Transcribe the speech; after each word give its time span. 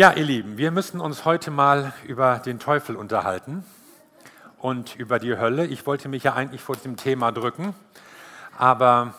Ja, 0.00 0.12
ihr 0.12 0.24
Lieben, 0.24 0.56
wir 0.56 0.70
müssen 0.70 0.98
uns 0.98 1.26
heute 1.26 1.50
mal 1.50 1.92
über 2.06 2.38
den 2.38 2.58
Teufel 2.58 2.96
unterhalten 2.96 3.66
und 4.58 4.96
über 4.96 5.18
die 5.18 5.36
Hölle. 5.36 5.66
Ich 5.66 5.86
wollte 5.86 6.08
mich 6.08 6.22
ja 6.22 6.32
eigentlich 6.32 6.62
vor 6.62 6.74
diesem 6.74 6.96
Thema 6.96 7.32
drücken, 7.32 7.74
aber 8.56 9.12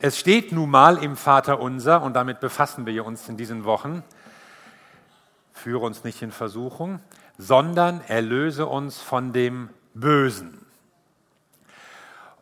es 0.00 0.16
steht 0.16 0.52
nun 0.52 0.70
mal 0.70 1.02
im 1.02 1.16
Vater 1.16 1.58
unser 1.58 2.02
und 2.02 2.14
damit 2.14 2.38
befassen 2.38 2.86
wir 2.86 3.04
uns 3.04 3.28
in 3.28 3.36
diesen 3.36 3.64
Wochen. 3.64 4.04
Führe 5.52 5.84
uns 5.84 6.04
nicht 6.04 6.22
in 6.22 6.30
Versuchung, 6.30 7.00
sondern 7.36 8.00
erlöse 8.06 8.66
uns 8.66 9.00
von 9.00 9.32
dem 9.32 9.70
Bösen. 9.92 10.64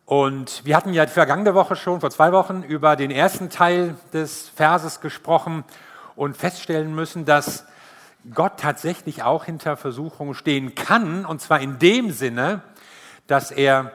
Und 0.04 0.66
wir 0.66 0.76
hatten 0.76 0.92
ja 0.92 1.06
vergangene 1.06 1.54
Woche 1.54 1.76
schon, 1.76 2.02
vor 2.02 2.10
zwei 2.10 2.30
Wochen, 2.30 2.62
über 2.62 2.94
den 2.94 3.10
ersten 3.10 3.48
Teil 3.48 3.96
des 4.12 4.50
Verses 4.50 5.00
gesprochen 5.00 5.64
und 6.16 6.36
feststellen 6.36 6.94
müssen, 6.94 7.24
dass 7.24 7.64
Gott 8.32 8.58
tatsächlich 8.58 9.22
auch 9.22 9.44
hinter 9.44 9.76
Versuchungen 9.76 10.34
stehen 10.34 10.75
kann, 10.75 11.26
und 11.26 11.40
zwar 11.40 11.61
in 11.61 11.79
dem 11.79 12.11
Sinne, 12.11 12.62
dass 13.26 13.50
er 13.50 13.93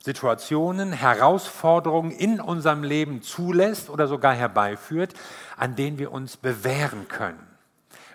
Situationen, 0.00 0.92
Herausforderungen 0.92 2.12
in 2.12 2.40
unserem 2.40 2.82
Leben 2.82 3.22
zulässt 3.22 3.90
oder 3.90 4.06
sogar 4.06 4.32
herbeiführt, 4.34 5.12
an 5.56 5.76
denen 5.76 5.98
wir 5.98 6.12
uns 6.12 6.36
bewähren 6.36 7.08
können. 7.08 7.40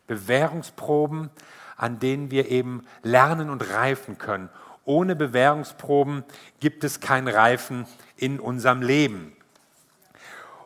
Bewährungsproben, 0.07 1.29
an 1.77 1.99
denen 1.99 2.31
wir 2.31 2.49
eben 2.49 2.85
lernen 3.03 3.49
und 3.49 3.69
reifen 3.69 4.17
können. 4.17 4.49
Ohne 4.85 5.15
Bewährungsproben 5.15 6.23
gibt 6.59 6.83
es 6.83 6.99
kein 6.99 7.27
Reifen 7.27 7.85
in 8.17 8.39
unserem 8.39 8.81
Leben. 8.81 9.35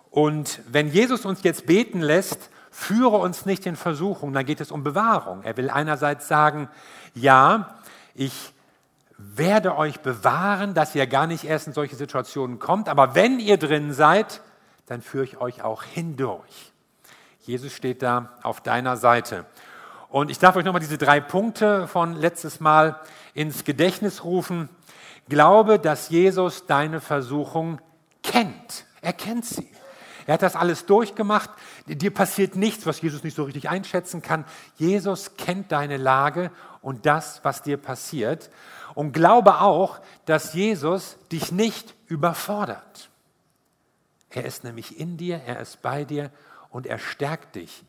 Und 0.10 0.62
wenn 0.70 0.88
Jesus 0.88 1.26
uns 1.26 1.44
jetzt 1.44 1.66
beten 1.66 2.02
lässt, 2.02 2.50
führe 2.78 3.18
uns 3.18 3.48
nicht 3.48 3.66
in 3.66 3.76
Versuchung, 3.76 4.34
dann 4.34 4.46
geht 4.46 4.62
es 4.62 4.72
um 4.72 4.84
Bewahrung. 4.84 5.42
Er 5.42 5.58
will 5.58 5.72
einerseits 5.72 6.28
sagen, 6.28 6.70
ja, 7.16 7.76
ich 8.14 8.54
werde 9.18 9.76
euch 9.76 10.02
bewahren, 10.02 10.76
dass 10.76 10.94
ihr 10.94 11.08
gar 11.08 11.26
nicht 11.26 11.44
erst 11.44 11.66
in 11.66 11.74
solche 11.74 11.96
Situationen 11.96 12.60
kommt, 12.60 12.88
aber 12.88 13.16
wenn 13.16 13.40
ihr 13.40 13.58
drin 13.58 13.94
seid, 13.94 14.42
dann 14.86 15.02
führe 15.02 15.24
ich 15.24 15.42
euch 15.42 15.64
auch 15.64 15.82
hindurch. 15.82 16.72
Jesus 17.42 17.74
steht 17.74 18.04
da 18.04 18.38
auf 18.44 18.62
deiner 18.62 18.96
Seite. 18.96 19.48
Und 20.10 20.30
ich 20.30 20.38
darf 20.38 20.56
euch 20.56 20.64
nochmal 20.64 20.80
diese 20.80 21.00
drei 21.00 21.20
Punkte 21.20 21.88
von 21.88 22.14
letztes 22.14 22.60
Mal 22.60 23.00
ins 23.34 23.64
Gedächtnis 23.64 24.24
rufen. 24.24 24.70
Glaube, 25.30 25.80
dass 25.80 26.10
Jesus 26.10 26.68
deine 26.68 27.02
Versuchung 27.02 27.82
kennt. 28.22 28.86
Er 29.02 29.14
kennt 29.14 29.46
sie. 29.46 29.68
Er 30.28 30.34
hat 30.34 30.42
das 30.42 30.58
alles 30.58 30.86
durchgemacht. 30.86 31.50
Dir 31.88 32.14
passiert 32.14 32.58
nichts, 32.58 32.86
was 32.86 33.02
Jesus 33.02 33.24
nicht 33.24 33.36
so 33.36 33.46
richtig 33.46 33.70
einschätzen 33.70 34.22
kann. 34.22 34.46
Jesus 34.76 35.38
kennt 35.38 35.72
deine 35.72 35.96
Lage 35.96 36.52
und 36.82 37.06
das, 37.06 37.40
was 37.44 37.64
dir 37.64 37.78
passiert. 37.78 38.50
Und 38.94 39.14
glaube 39.14 39.62
auch, 39.62 40.00
dass 40.26 40.54
Jesus 40.54 41.18
dich 41.32 41.54
nicht 41.54 41.96
überfordert. 42.08 43.10
Er 44.30 44.44
ist 44.44 44.66
nämlich 44.66 45.00
in 45.00 45.16
dir, 45.16 45.42
er 45.46 45.62
ist 45.62 45.82
bei 45.82 46.04
dir 46.04 46.30
und 46.70 46.86
er 46.86 47.00
stärkt 47.00 47.56
dich. 47.56 47.86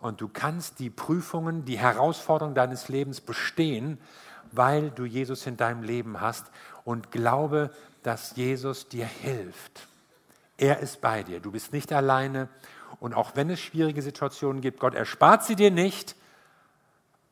Und 0.00 0.22
du 0.22 0.28
kannst 0.28 0.78
die 0.78 0.90
Prüfungen, 0.90 1.66
die 1.66 1.78
Herausforderungen 1.78 2.54
deines 2.54 2.88
Lebens 2.88 3.20
bestehen, 3.20 3.98
weil 4.50 4.90
du 4.90 5.04
Jesus 5.04 5.46
in 5.46 5.58
deinem 5.58 5.82
Leben 5.82 6.22
hast 6.22 6.46
und 6.84 7.10
glaube, 7.10 7.70
dass 8.02 8.34
Jesus 8.34 8.88
dir 8.88 9.06
hilft. 9.06 9.88
Er 10.56 10.80
ist 10.80 11.00
bei 11.00 11.22
dir. 11.22 11.40
Du 11.40 11.50
bist 11.52 11.72
nicht 11.72 11.92
alleine. 11.92 12.48
Und 13.00 13.14
auch 13.14 13.32
wenn 13.34 13.50
es 13.50 13.60
schwierige 13.60 14.02
Situationen 14.02 14.62
gibt, 14.62 14.80
Gott 14.80 14.94
erspart 14.94 15.44
sie 15.44 15.56
dir 15.56 15.70
nicht, 15.70 16.16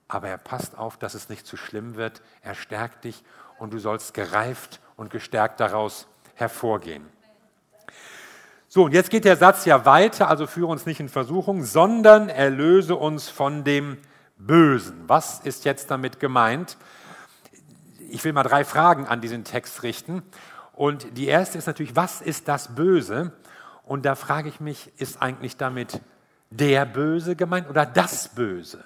aber 0.08 0.28
er 0.28 0.38
passt 0.38 0.76
auf, 0.76 0.98
dass 0.98 1.14
es 1.14 1.28
nicht 1.28 1.46
zu 1.46 1.56
schlimm 1.56 1.96
wird. 1.96 2.22
Er 2.42 2.54
stärkt 2.54 3.04
dich 3.04 3.24
und 3.58 3.72
du 3.72 3.78
sollst 3.78 4.14
gereift 4.14 4.80
und 4.96 5.10
gestärkt 5.10 5.60
daraus 5.60 6.06
hervorgehen. 6.34 7.06
So, 8.68 8.84
und 8.84 8.92
jetzt 8.92 9.10
geht 9.10 9.24
der 9.24 9.36
Satz 9.36 9.64
ja 9.64 9.84
weiter, 9.86 10.28
also 10.28 10.46
führe 10.46 10.72
uns 10.72 10.84
nicht 10.84 11.00
in 11.00 11.08
Versuchung, 11.08 11.64
sondern 11.64 12.28
erlöse 12.28 12.96
uns 12.96 13.28
von 13.28 13.62
dem 13.64 13.98
Bösen. 14.36 15.04
Was 15.06 15.40
ist 15.40 15.64
jetzt 15.64 15.90
damit 15.90 16.18
gemeint? 16.18 16.76
Ich 18.10 18.24
will 18.24 18.32
mal 18.32 18.42
drei 18.42 18.64
Fragen 18.64 19.06
an 19.06 19.20
diesen 19.20 19.44
Text 19.44 19.82
richten. 19.84 20.22
Und 20.76 21.16
die 21.16 21.26
erste 21.26 21.58
ist 21.58 21.66
natürlich, 21.66 21.96
was 21.96 22.20
ist 22.20 22.48
das 22.48 22.74
Böse? 22.74 23.32
Und 23.84 24.04
da 24.04 24.14
frage 24.14 24.48
ich 24.48 24.60
mich, 24.60 24.90
ist 24.98 25.20
eigentlich 25.22 25.56
damit 25.56 26.00
der 26.50 26.84
Böse 26.86 27.36
gemeint 27.36 27.68
oder 27.68 27.86
das 27.86 28.28
Böse? 28.28 28.84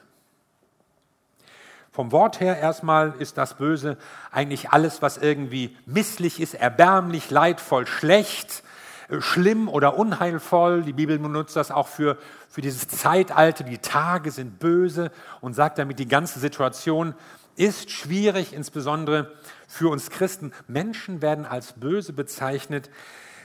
Vom 1.91 2.13
Wort 2.13 2.41
her 2.41 2.59
erstmal 2.59 3.15
ist 3.19 3.39
das 3.39 3.55
Böse 3.55 3.97
eigentlich 4.31 4.71
alles, 4.71 5.03
was 5.03 5.17
irgendwie 5.17 5.77
misslich 5.85 6.41
ist, 6.41 6.55
erbärmlich, 6.55 7.31
leidvoll, 7.31 7.87
schlecht, 7.87 8.63
äh, 9.09 9.21
schlimm 9.21 9.69
oder 9.69 9.99
unheilvoll. 9.99 10.83
Die 10.83 10.93
Bibel 10.93 11.19
benutzt 11.19 11.57
das 11.57 11.71
auch 11.71 11.89
für, 11.89 12.19
für 12.49 12.61
dieses 12.61 12.87
Zeitalter. 12.87 13.65
Die 13.65 13.79
Tage 13.79 14.31
sind 14.31 14.61
böse 14.61 15.11
und 15.41 15.55
sagt 15.55 15.79
damit, 15.79 15.99
die 15.99 16.07
ganze 16.07 16.39
Situation 16.39 17.15
ist 17.59 17.91
schwierig, 17.91 18.53
insbesondere 18.53 19.33
für 19.67 19.89
uns 19.91 20.11
Christen. 20.11 20.53
Menschen 20.69 21.21
werden 21.21 21.45
als 21.45 21.73
böse 21.73 22.13
bezeichnet, 22.13 22.89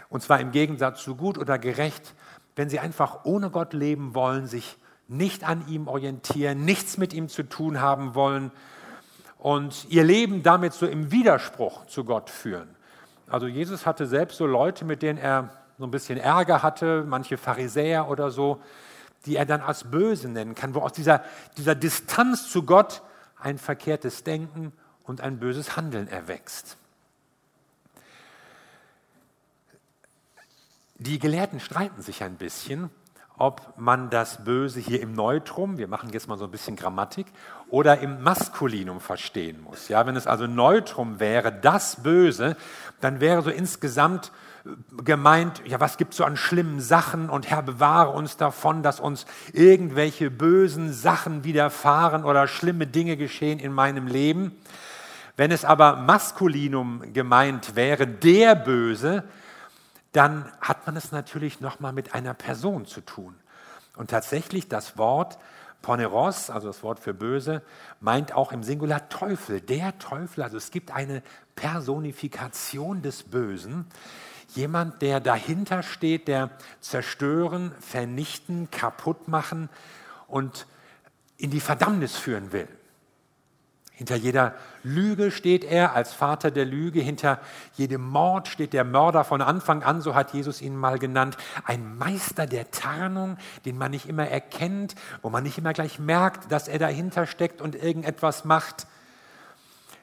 und 0.09 0.21
zwar 0.21 0.39
im 0.39 0.51
Gegensatz 0.51 1.03
zu 1.03 1.15
gut 1.15 1.37
oder 1.37 1.57
gerecht, 1.57 2.13
wenn 2.55 2.69
sie 2.69 2.79
einfach 2.79 3.25
ohne 3.25 3.49
Gott 3.49 3.73
leben 3.73 4.13
wollen, 4.13 4.45
sich 4.45 4.77
nicht 5.07 5.43
an 5.43 5.67
ihm 5.67 5.87
orientieren, 5.87 6.63
nichts 6.63 6.97
mit 6.97 7.13
ihm 7.13 7.27
zu 7.27 7.43
tun 7.43 7.81
haben 7.81 8.13
wollen 8.13 8.51
und 9.39 9.87
ihr 9.89 10.03
Leben 10.03 10.43
damit 10.43 10.73
so 10.73 10.85
im 10.85 11.11
Widerspruch 11.11 11.87
zu 11.87 12.05
Gott 12.05 12.29
führen. 12.29 12.69
Also 13.27 13.47
Jesus 13.47 13.85
hatte 13.85 14.05
selbst 14.05 14.37
so 14.37 14.45
Leute, 14.45 14.85
mit 14.85 15.01
denen 15.01 15.17
er 15.17 15.49
so 15.79 15.85
ein 15.85 15.91
bisschen 15.91 16.19
Ärger 16.19 16.61
hatte, 16.61 17.03
manche 17.07 17.37
Pharisäer 17.37 18.07
oder 18.07 18.29
so, 18.29 18.61
die 19.25 19.35
er 19.35 19.45
dann 19.45 19.61
als 19.61 19.85
böse 19.85 20.29
nennen 20.29 20.53
kann, 20.53 20.75
wo 20.75 20.79
aus 20.79 20.93
dieser, 20.93 21.23
dieser 21.57 21.73
Distanz 21.73 22.49
zu 22.49 22.63
Gott 22.63 23.01
ein 23.43 23.57
verkehrtes 23.57 24.23
Denken 24.23 24.71
und 25.03 25.21
ein 25.21 25.39
böses 25.39 25.75
Handeln 25.75 26.07
erwächst. 26.07 26.77
Die 30.97 31.19
Gelehrten 31.19 31.59
streiten 31.59 32.01
sich 32.01 32.23
ein 32.23 32.37
bisschen, 32.37 32.89
ob 33.37 33.77
man 33.77 34.09
das 34.09 34.45
Böse 34.45 34.79
hier 34.79 35.01
im 35.01 35.13
Neutrum, 35.13 35.77
wir 35.77 35.87
machen 35.87 36.09
jetzt 36.11 36.27
mal 36.27 36.37
so 36.37 36.45
ein 36.45 36.51
bisschen 36.51 36.75
Grammatik, 36.75 37.27
oder 37.69 37.99
im 37.99 38.21
Maskulinum 38.21 39.01
verstehen 39.01 39.61
muss. 39.61 39.89
Ja, 39.89 40.05
wenn 40.05 40.15
es 40.15 40.27
also 40.27 40.47
Neutrum 40.47 41.19
wäre, 41.19 41.51
das 41.51 42.03
Böse, 42.03 42.55
dann 43.01 43.19
wäre 43.19 43.41
so 43.41 43.49
insgesamt 43.49 44.31
gemeint, 45.03 45.61
ja, 45.65 45.79
was 45.79 45.97
gibt 45.97 46.11
es 46.11 46.17
so 46.17 46.23
an 46.23 46.37
schlimmen 46.37 46.79
Sachen 46.79 47.29
und 47.29 47.49
Herr, 47.49 47.61
bewahre 47.61 48.11
uns 48.11 48.37
davon, 48.37 48.81
dass 48.81 48.99
uns 48.99 49.25
irgendwelche 49.51 50.31
bösen 50.31 50.93
Sachen 50.93 51.43
widerfahren 51.43 52.23
oder 52.23 52.47
schlimme 52.47 52.87
Dinge 52.87 53.17
geschehen 53.17 53.59
in 53.59 53.73
meinem 53.73 54.07
Leben. 54.07 54.55
Wenn 55.35 55.51
es 55.51 55.65
aber 55.65 55.97
Maskulinum 55.97 57.11
gemeint 57.11 57.75
wäre, 57.75 58.07
der 58.07 58.55
Böse, 58.55 59.23
dann 60.11 60.45
hat 60.61 60.85
man 60.85 60.95
es 60.95 61.11
natürlich 61.11 61.59
nochmal 61.59 61.91
mit 61.91 62.13
einer 62.13 62.33
Person 62.33 62.85
zu 62.85 63.01
tun. 63.01 63.35
Und 63.97 64.11
tatsächlich 64.11 64.69
das 64.69 64.97
Wort 64.97 65.37
Poneros, 65.81 66.49
also 66.49 66.67
das 66.67 66.81
Wort 66.81 66.99
für 66.99 67.13
böse, 67.13 67.61
meint 67.99 68.33
auch 68.33 68.53
im 68.53 68.63
Singular 68.63 69.09
Teufel. 69.09 69.59
Der 69.59 69.97
Teufel, 69.99 70.43
also 70.43 70.55
es 70.55 70.71
gibt 70.71 70.91
eine 70.91 71.21
Personifikation 71.55 73.01
des 73.01 73.23
Bösen, 73.23 73.85
Jemand, 74.55 75.01
der 75.01 75.19
dahinter 75.19 75.83
steht, 75.83 76.27
der 76.27 76.51
zerstören, 76.79 77.71
vernichten, 77.79 78.69
kaputt 78.71 79.27
machen 79.27 79.69
und 80.27 80.67
in 81.37 81.49
die 81.49 81.59
Verdammnis 81.59 82.15
führen 82.15 82.51
will. 82.51 82.67
Hinter 83.95 84.15
jeder 84.15 84.55
Lüge 84.83 85.29
steht 85.29 85.63
er 85.63 85.93
als 85.93 86.13
Vater 86.13 86.49
der 86.49 86.65
Lüge, 86.65 86.99
hinter 86.99 87.39
jedem 87.75 88.01
Mord 88.01 88.47
steht 88.47 88.73
der 88.73 88.83
Mörder 88.83 89.23
von 89.23 89.41
Anfang 89.41 89.83
an, 89.83 90.01
so 90.01 90.15
hat 90.15 90.33
Jesus 90.33 90.61
ihn 90.61 90.75
mal 90.75 90.97
genannt, 90.97 91.37
ein 91.63 91.97
Meister 91.97 92.47
der 92.47 92.71
Tarnung, 92.71 93.37
den 93.65 93.77
man 93.77 93.91
nicht 93.91 94.09
immer 94.09 94.27
erkennt, 94.27 94.95
wo 95.21 95.29
man 95.29 95.43
nicht 95.43 95.59
immer 95.59 95.73
gleich 95.73 95.99
merkt, 95.99 96.51
dass 96.51 96.67
er 96.67 96.79
dahinter 96.79 97.27
steckt 97.27 97.61
und 97.61 97.75
irgendetwas 97.75 98.45
macht. 98.45 98.87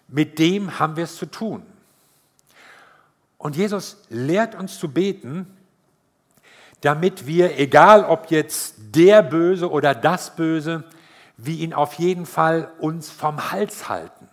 Mit 0.07 0.39
dem 0.39 0.79
haben 0.79 0.97
wir 0.97 1.05
es 1.05 1.17
zu 1.17 1.27
tun. 1.27 1.63
Und 3.41 3.57
Jesus 3.57 4.03
lehrt 4.11 4.55
uns 4.55 4.79
zu 4.79 4.93
beten, 4.93 5.47
damit 6.83 7.27
wir, 7.27 7.59
egal 7.59 8.05
ob 8.05 8.31
jetzt 8.31 8.75
der 8.95 9.23
Böse 9.23 9.71
oder 9.71 9.95
das 9.95 10.37
Böse, 10.37 10.85
wir 11.39 11.55
ihn 11.55 11.73
auf 11.73 11.95
jeden 11.95 12.27
Fall 12.27 12.71
uns 12.81 13.11
vom 13.11 13.51
Hals 13.51 13.89
halten. 13.89 14.29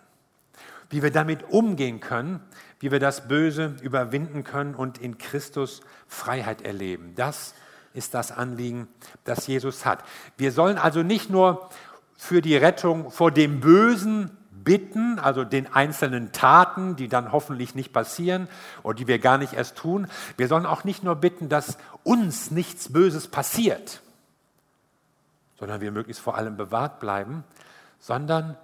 Wie 0.90 1.02
wir 1.02 1.10
damit 1.10 1.44
umgehen 1.44 2.00
können, 2.00 2.40
wie 2.80 2.90
wir 2.92 3.00
das 3.00 3.28
Böse 3.28 3.76
überwinden 3.80 4.44
können 4.44 4.74
und 4.74 4.98
in 4.98 5.16
Christus 5.16 5.80
Freiheit 6.06 6.60
erleben. 6.60 7.14
Das 7.16 7.54
ist 7.94 8.12
das 8.12 8.30
Anliegen, 8.30 8.88
das 9.24 9.46
Jesus 9.46 9.86
hat. 9.86 10.04
Wir 10.36 10.52
sollen 10.52 10.76
also 10.76 11.02
nicht 11.02 11.30
nur 11.30 11.70
für 12.18 12.42
die 12.42 12.56
Rettung 12.56 13.10
vor 13.10 13.30
dem 13.30 13.60
Bösen 13.60 14.37
bitten, 14.68 15.18
also 15.18 15.44
den 15.44 15.72
einzelnen 15.72 16.30
Taten, 16.30 16.94
die 16.94 17.08
dann 17.08 17.32
hoffentlich 17.32 17.74
nicht 17.74 17.90
passieren 17.90 18.48
oder 18.82 18.96
die 18.96 19.06
wir 19.06 19.18
gar 19.18 19.38
nicht 19.38 19.54
erst 19.54 19.76
tun. 19.76 20.08
Wir 20.36 20.46
sollen 20.46 20.66
auch 20.66 20.84
nicht 20.84 21.02
nur 21.02 21.16
bitten, 21.16 21.48
dass 21.48 21.78
uns 22.04 22.50
nichts 22.50 22.92
Böses 22.92 23.28
passiert, 23.28 24.02
sondern 25.58 25.80
wir 25.80 25.90
möglichst 25.90 26.22
vor 26.22 26.36
allem 26.36 26.58
bewahrt 26.58 27.00
bleiben, 27.00 27.44
sondern 27.98 28.58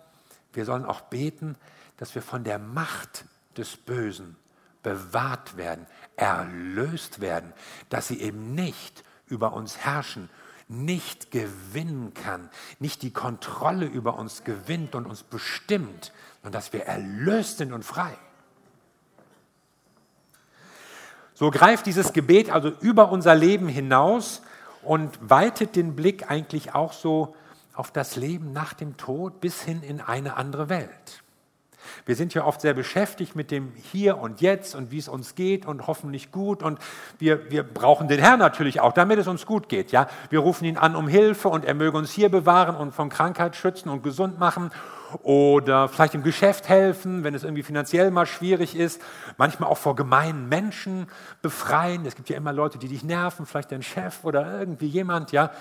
wir 0.52 0.66
sollen 0.66 0.84
auch 0.84 1.00
beten, 1.00 1.56
dass 1.96 2.14
wir 2.14 2.20
von 2.20 2.44
der 2.44 2.58
Macht 2.58 3.24
des 3.56 3.74
Bösen 3.78 4.36
bewahrt 4.82 5.56
werden, 5.56 5.86
erlöst 6.16 7.22
werden, 7.22 7.54
dass 7.88 8.08
sie 8.08 8.20
eben 8.20 8.54
nicht 8.54 9.04
über 9.26 9.54
uns 9.54 9.78
herrschen, 9.78 10.28
nicht 10.68 11.30
gewinnen 11.30 12.14
kann, 12.14 12.48
nicht 12.78 13.02
die 13.02 13.12
Kontrolle 13.12 13.86
über 13.86 14.18
uns 14.18 14.44
gewinnt 14.44 14.94
und 14.94 15.06
uns 15.06 15.22
bestimmt, 15.22 16.12
sondern 16.42 16.58
dass 16.58 16.72
wir 16.72 16.84
erlöst 16.84 17.58
sind 17.58 17.72
und 17.72 17.84
frei. 17.84 18.16
So 21.34 21.50
greift 21.50 21.86
dieses 21.86 22.12
Gebet 22.12 22.50
also 22.50 22.68
über 22.80 23.10
unser 23.10 23.34
Leben 23.34 23.68
hinaus 23.68 24.42
und 24.82 25.18
weitet 25.20 25.74
den 25.74 25.96
Blick 25.96 26.30
eigentlich 26.30 26.74
auch 26.74 26.92
so 26.92 27.34
auf 27.74 27.90
das 27.90 28.14
Leben 28.14 28.52
nach 28.52 28.72
dem 28.72 28.96
Tod 28.96 29.40
bis 29.40 29.62
hin 29.62 29.82
in 29.82 30.00
eine 30.00 30.36
andere 30.36 30.68
Welt. 30.68 31.23
Wir 32.06 32.16
sind 32.16 32.34
ja 32.34 32.44
oft 32.44 32.60
sehr 32.60 32.74
beschäftigt 32.74 33.36
mit 33.36 33.50
dem 33.50 33.72
Hier 33.92 34.18
und 34.18 34.40
Jetzt 34.40 34.74
und 34.74 34.90
wie 34.90 34.98
es 34.98 35.08
uns 35.08 35.34
geht 35.34 35.66
und 35.66 35.86
hoffentlich 35.86 36.32
gut. 36.32 36.62
Und 36.62 36.78
wir, 37.18 37.50
wir 37.50 37.62
brauchen 37.62 38.08
den 38.08 38.20
Herrn 38.20 38.38
natürlich 38.38 38.80
auch, 38.80 38.92
damit 38.92 39.18
es 39.18 39.26
uns 39.26 39.46
gut 39.46 39.68
geht. 39.68 39.92
Ja? 39.92 40.08
Wir 40.30 40.40
rufen 40.40 40.64
ihn 40.64 40.76
an 40.76 40.96
um 40.96 41.08
Hilfe 41.08 41.48
und 41.48 41.64
er 41.64 41.74
möge 41.74 41.96
uns 41.96 42.10
hier 42.10 42.28
bewahren 42.28 42.76
und 42.76 42.94
von 42.94 43.08
Krankheit 43.08 43.56
schützen 43.56 43.88
und 43.88 44.02
gesund 44.02 44.38
machen. 44.38 44.70
Oder 45.22 45.88
vielleicht 45.88 46.14
im 46.14 46.22
Geschäft 46.22 46.68
helfen, 46.68 47.22
wenn 47.22 47.34
es 47.34 47.44
irgendwie 47.44 47.62
finanziell 47.62 48.10
mal 48.10 48.26
schwierig 48.26 48.76
ist. 48.76 49.00
Manchmal 49.36 49.70
auch 49.70 49.78
vor 49.78 49.94
gemeinen 49.94 50.48
Menschen 50.48 51.06
befreien. 51.40 52.04
Es 52.04 52.16
gibt 52.16 52.28
ja 52.28 52.36
immer 52.36 52.52
Leute, 52.52 52.78
die 52.78 52.88
dich 52.88 53.04
nerven, 53.04 53.46
vielleicht 53.46 53.70
dein 53.70 53.82
Chef 53.82 54.24
oder 54.24 54.58
irgendwie 54.58 54.88
jemand. 54.88 55.30
Ja? 55.32 55.52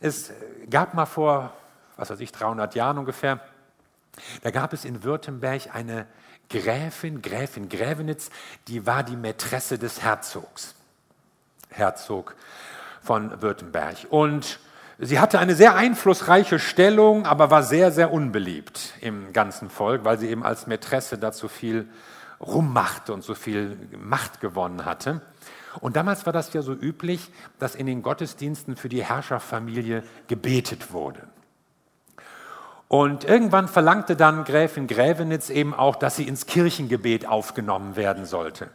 Es 0.00 0.32
gab 0.68 0.94
mal 0.94 1.06
vor, 1.06 1.52
was 1.96 2.10
weiß 2.10 2.20
ich, 2.20 2.32
300 2.32 2.74
Jahren 2.74 2.98
ungefähr, 2.98 3.40
da 4.42 4.50
gab 4.50 4.72
es 4.72 4.84
in 4.84 5.04
Württemberg 5.04 5.74
eine 5.74 6.06
Gräfin, 6.48 7.22
Gräfin 7.22 7.68
Grävenitz, 7.68 8.30
die 8.68 8.86
war 8.86 9.02
die 9.02 9.16
Mätresse 9.16 9.78
des 9.78 10.02
Herzogs, 10.02 10.74
Herzog 11.68 12.34
von 13.02 13.42
Württemberg. 13.42 14.06
Und 14.10 14.60
sie 14.98 15.20
hatte 15.20 15.38
eine 15.38 15.54
sehr 15.54 15.74
einflussreiche 15.74 16.58
Stellung, 16.58 17.26
aber 17.26 17.50
war 17.50 17.62
sehr, 17.62 17.92
sehr 17.92 18.12
unbeliebt 18.12 18.94
im 19.00 19.32
ganzen 19.32 19.70
Volk, 19.70 20.04
weil 20.04 20.18
sie 20.18 20.28
eben 20.28 20.42
als 20.42 20.66
Mätresse 20.66 21.18
dazu 21.18 21.48
viel 21.48 21.88
rummachte 22.40 23.12
und 23.12 23.22
so 23.22 23.34
viel 23.34 23.76
Macht 23.98 24.40
gewonnen 24.40 24.84
hatte. 24.84 25.20
Und 25.80 25.96
damals 25.96 26.26
war 26.26 26.32
das 26.32 26.52
ja 26.52 26.62
so 26.62 26.72
üblich, 26.72 27.30
dass 27.58 27.74
in 27.74 27.86
den 27.86 28.02
Gottesdiensten 28.02 28.76
für 28.76 28.88
die 28.88 29.04
Herrscherfamilie 29.04 30.02
gebetet 30.26 30.92
wurde. 30.92 31.20
Und 32.88 33.24
irgendwann 33.24 33.68
verlangte 33.68 34.16
dann 34.16 34.44
Gräfin 34.44 34.86
Grävenitz 34.86 35.50
eben 35.50 35.74
auch, 35.74 35.96
dass 35.96 36.16
sie 36.16 36.26
ins 36.26 36.46
Kirchengebet 36.46 37.26
aufgenommen 37.26 37.96
werden 37.96 38.24
sollte. 38.24 38.70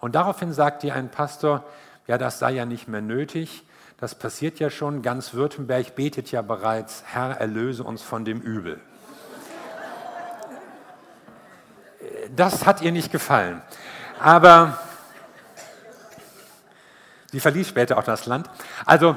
Und 0.00 0.14
daraufhin 0.14 0.52
sagte 0.52 0.88
ihr 0.88 0.94
ein 0.94 1.10
Pastor, 1.10 1.64
ja, 2.06 2.18
das 2.18 2.38
sei 2.38 2.52
ja 2.52 2.66
nicht 2.66 2.86
mehr 2.86 3.00
nötig, 3.00 3.64
das 3.98 4.14
passiert 4.14 4.58
ja 4.58 4.68
schon, 4.68 5.00
ganz 5.00 5.32
Württemberg 5.32 5.94
betet 5.94 6.30
ja 6.30 6.42
bereits, 6.42 7.02
Herr, 7.06 7.40
erlöse 7.40 7.82
uns 7.82 8.02
von 8.02 8.26
dem 8.26 8.42
Übel. 8.42 8.78
Das 12.34 12.66
hat 12.66 12.82
ihr 12.82 12.92
nicht 12.92 13.10
gefallen. 13.10 13.62
Aber 14.20 14.78
sie 17.32 17.40
verließ 17.40 17.68
später 17.68 17.96
auch 17.96 18.04
das 18.04 18.26
Land. 18.26 18.50
Also 18.84 19.16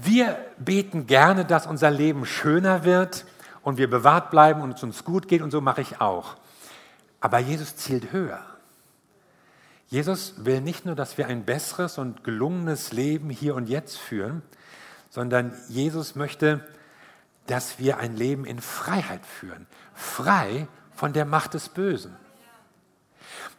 wir 0.00 0.38
beten 0.56 1.06
gerne, 1.06 1.44
dass 1.44 1.66
unser 1.66 1.90
Leben 1.90 2.24
schöner 2.24 2.84
wird, 2.84 3.26
und 3.68 3.76
wir 3.76 3.90
bewahrt 3.90 4.30
bleiben 4.30 4.62
und 4.62 4.76
es 4.76 4.82
uns 4.82 5.04
gut 5.04 5.28
geht 5.28 5.42
und 5.42 5.50
so 5.50 5.60
mache 5.60 5.82
ich 5.82 6.00
auch. 6.00 6.36
Aber 7.20 7.38
Jesus 7.38 7.76
zielt 7.76 8.12
höher. 8.12 8.40
Jesus 9.88 10.36
will 10.38 10.62
nicht 10.62 10.86
nur, 10.86 10.94
dass 10.94 11.18
wir 11.18 11.26
ein 11.26 11.44
besseres 11.44 11.98
und 11.98 12.24
gelungenes 12.24 12.92
Leben 12.92 13.28
hier 13.28 13.54
und 13.54 13.68
jetzt 13.68 13.98
führen, 13.98 14.40
sondern 15.10 15.52
Jesus 15.68 16.14
möchte, 16.14 16.66
dass 17.46 17.78
wir 17.78 17.98
ein 17.98 18.16
Leben 18.16 18.46
in 18.46 18.58
Freiheit 18.58 19.26
führen, 19.26 19.66
frei 19.94 20.66
von 20.94 21.12
der 21.12 21.26
Macht 21.26 21.52
des 21.52 21.68
Bösen. 21.68 22.16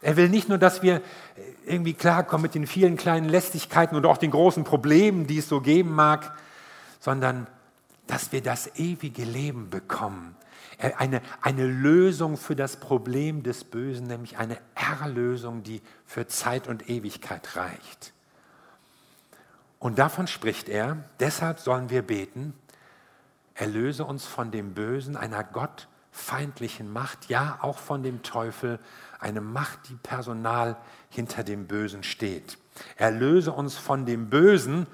Er 0.02 0.16
will 0.16 0.28
nicht 0.28 0.48
nur, 0.48 0.58
dass 0.58 0.82
wir 0.82 1.02
irgendwie 1.66 1.94
klarkommen 1.94 2.42
mit 2.42 2.56
den 2.56 2.66
vielen 2.66 2.96
kleinen 2.96 3.28
Lästigkeiten 3.28 3.94
und 3.94 4.06
auch 4.06 4.18
den 4.18 4.32
großen 4.32 4.64
Problemen, 4.64 5.28
die 5.28 5.38
es 5.38 5.48
so 5.48 5.60
geben 5.60 5.94
mag, 5.94 6.36
sondern 6.98 7.46
dass 8.10 8.32
wir 8.32 8.42
das 8.42 8.76
ewige 8.76 9.24
Leben 9.24 9.70
bekommen. 9.70 10.34
Eine, 10.98 11.22
eine 11.42 11.64
Lösung 11.66 12.36
für 12.36 12.56
das 12.56 12.76
Problem 12.76 13.44
des 13.44 13.62
Bösen, 13.62 14.08
nämlich 14.08 14.36
eine 14.36 14.58
Erlösung, 14.74 15.62
die 15.62 15.80
für 16.06 16.26
Zeit 16.26 16.66
und 16.66 16.90
Ewigkeit 16.90 17.56
reicht. 17.56 18.12
Und 19.78 19.98
davon 19.98 20.26
spricht 20.26 20.68
er, 20.68 21.04
deshalb 21.20 21.60
sollen 21.60 21.88
wir 21.88 22.02
beten, 22.02 22.54
erlöse 23.54 24.04
uns 24.04 24.24
von 24.24 24.50
dem 24.50 24.74
Bösen, 24.74 25.16
einer 25.16 25.44
gottfeindlichen 25.44 26.92
Macht, 26.92 27.28
ja 27.28 27.58
auch 27.62 27.78
von 27.78 28.02
dem 28.02 28.22
Teufel, 28.22 28.80
eine 29.20 29.40
Macht, 29.40 29.88
die 29.88 29.94
personal 29.94 30.76
hinter 31.10 31.44
dem 31.44 31.68
Bösen 31.68 32.02
steht. 32.02 32.58
Erlöse 32.96 33.52
uns 33.52 33.76
von 33.76 34.04
dem 34.04 34.30
Bösen, 34.30 34.88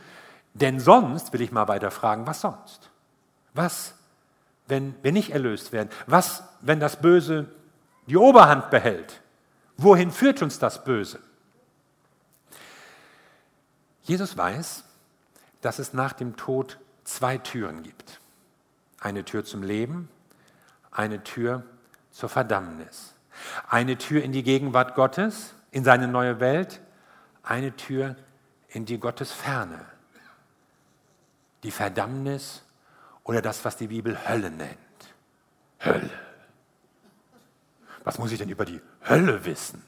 denn 0.53 0.81
sonst, 0.81 1.33
will 1.33 1.41
ich 1.41 1.53
mal 1.53 1.69
weiter 1.69 1.91
fragen, 1.91 2.27
was 2.27 2.43
sonst? 2.43 2.91
Was, 3.57 3.95
wenn 4.69 4.95
wir 5.03 5.13
nicht 5.13 5.31
erlöst 5.31 5.73
werden? 5.73 5.89
Was, 6.07 6.45
wenn 6.61 6.79
das 6.79 7.01
Böse 7.01 7.47
die 8.07 8.17
Oberhand 8.17 8.71
behält? 8.71 9.21
Wohin 9.77 10.11
führt 10.11 10.43
uns 10.43 10.59
das 10.59 10.85
Böse? 10.85 11.21
Jesus 14.03 14.37
weiß, 14.37 14.85
dass 15.61 15.79
es 15.79 15.93
nach 15.93 16.13
dem 16.13 16.37
Tod 16.37 16.79
zwei 17.05 17.39
Türen 17.39 17.83
gibt. 17.83 18.21
Eine 19.01 19.25
Tür 19.25 19.45
zum 19.45 19.63
Leben, 19.63 20.09
eine 20.91 21.25
Tür 21.25 21.65
zur 22.11 22.29
Verdammnis. 22.29 23.15
Eine 23.69 23.99
Tür 23.99 24.23
in 24.23 24.33
die 24.33 24.43
Gegenwart 24.43 24.95
Gottes, 24.95 25.55
in 25.71 25.85
seine 25.85 26.09
neue 26.09 26.41
Welt, 26.41 26.81
eine 27.43 27.77
Tür 27.77 28.17
in 28.69 28.85
die 28.85 28.99
Gottesferne. 28.99 29.85
Die 31.63 31.71
Verdammnis 31.71 32.63
oder 33.27 33.43
das, 33.43 33.65
was 33.65 33.77
die 33.77 33.89
Bibel 33.89 34.17
Hölle 34.29 34.51
nennt. 34.51 34.79
Hölle. 35.85 36.11
Was 38.05 38.19
muss 38.19 38.31
ich 38.31 38.39
denn 38.39 38.49
über 38.49 38.65
die 38.65 38.81
Hölle 39.09 39.45
wissen? 39.45 39.83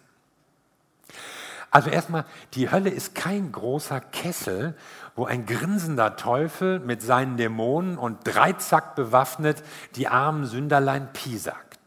Also 1.70 1.90
erstmal, 1.90 2.24
die 2.54 2.70
Hölle 2.70 2.90
ist 2.90 3.14
kein 3.14 3.52
großer 3.52 4.00
Kessel, 4.00 4.74
wo 5.14 5.26
ein 5.26 5.46
grinsender 5.46 6.16
Teufel 6.16 6.80
mit 6.80 7.00
seinen 7.00 7.36
Dämonen 7.36 7.96
und 7.96 8.18
dreizack 8.24 8.96
bewaffnet 8.96 9.62
die 9.94 10.08
armen 10.08 10.44
Sünderlein 10.46 11.12
piesackt. 11.12 11.78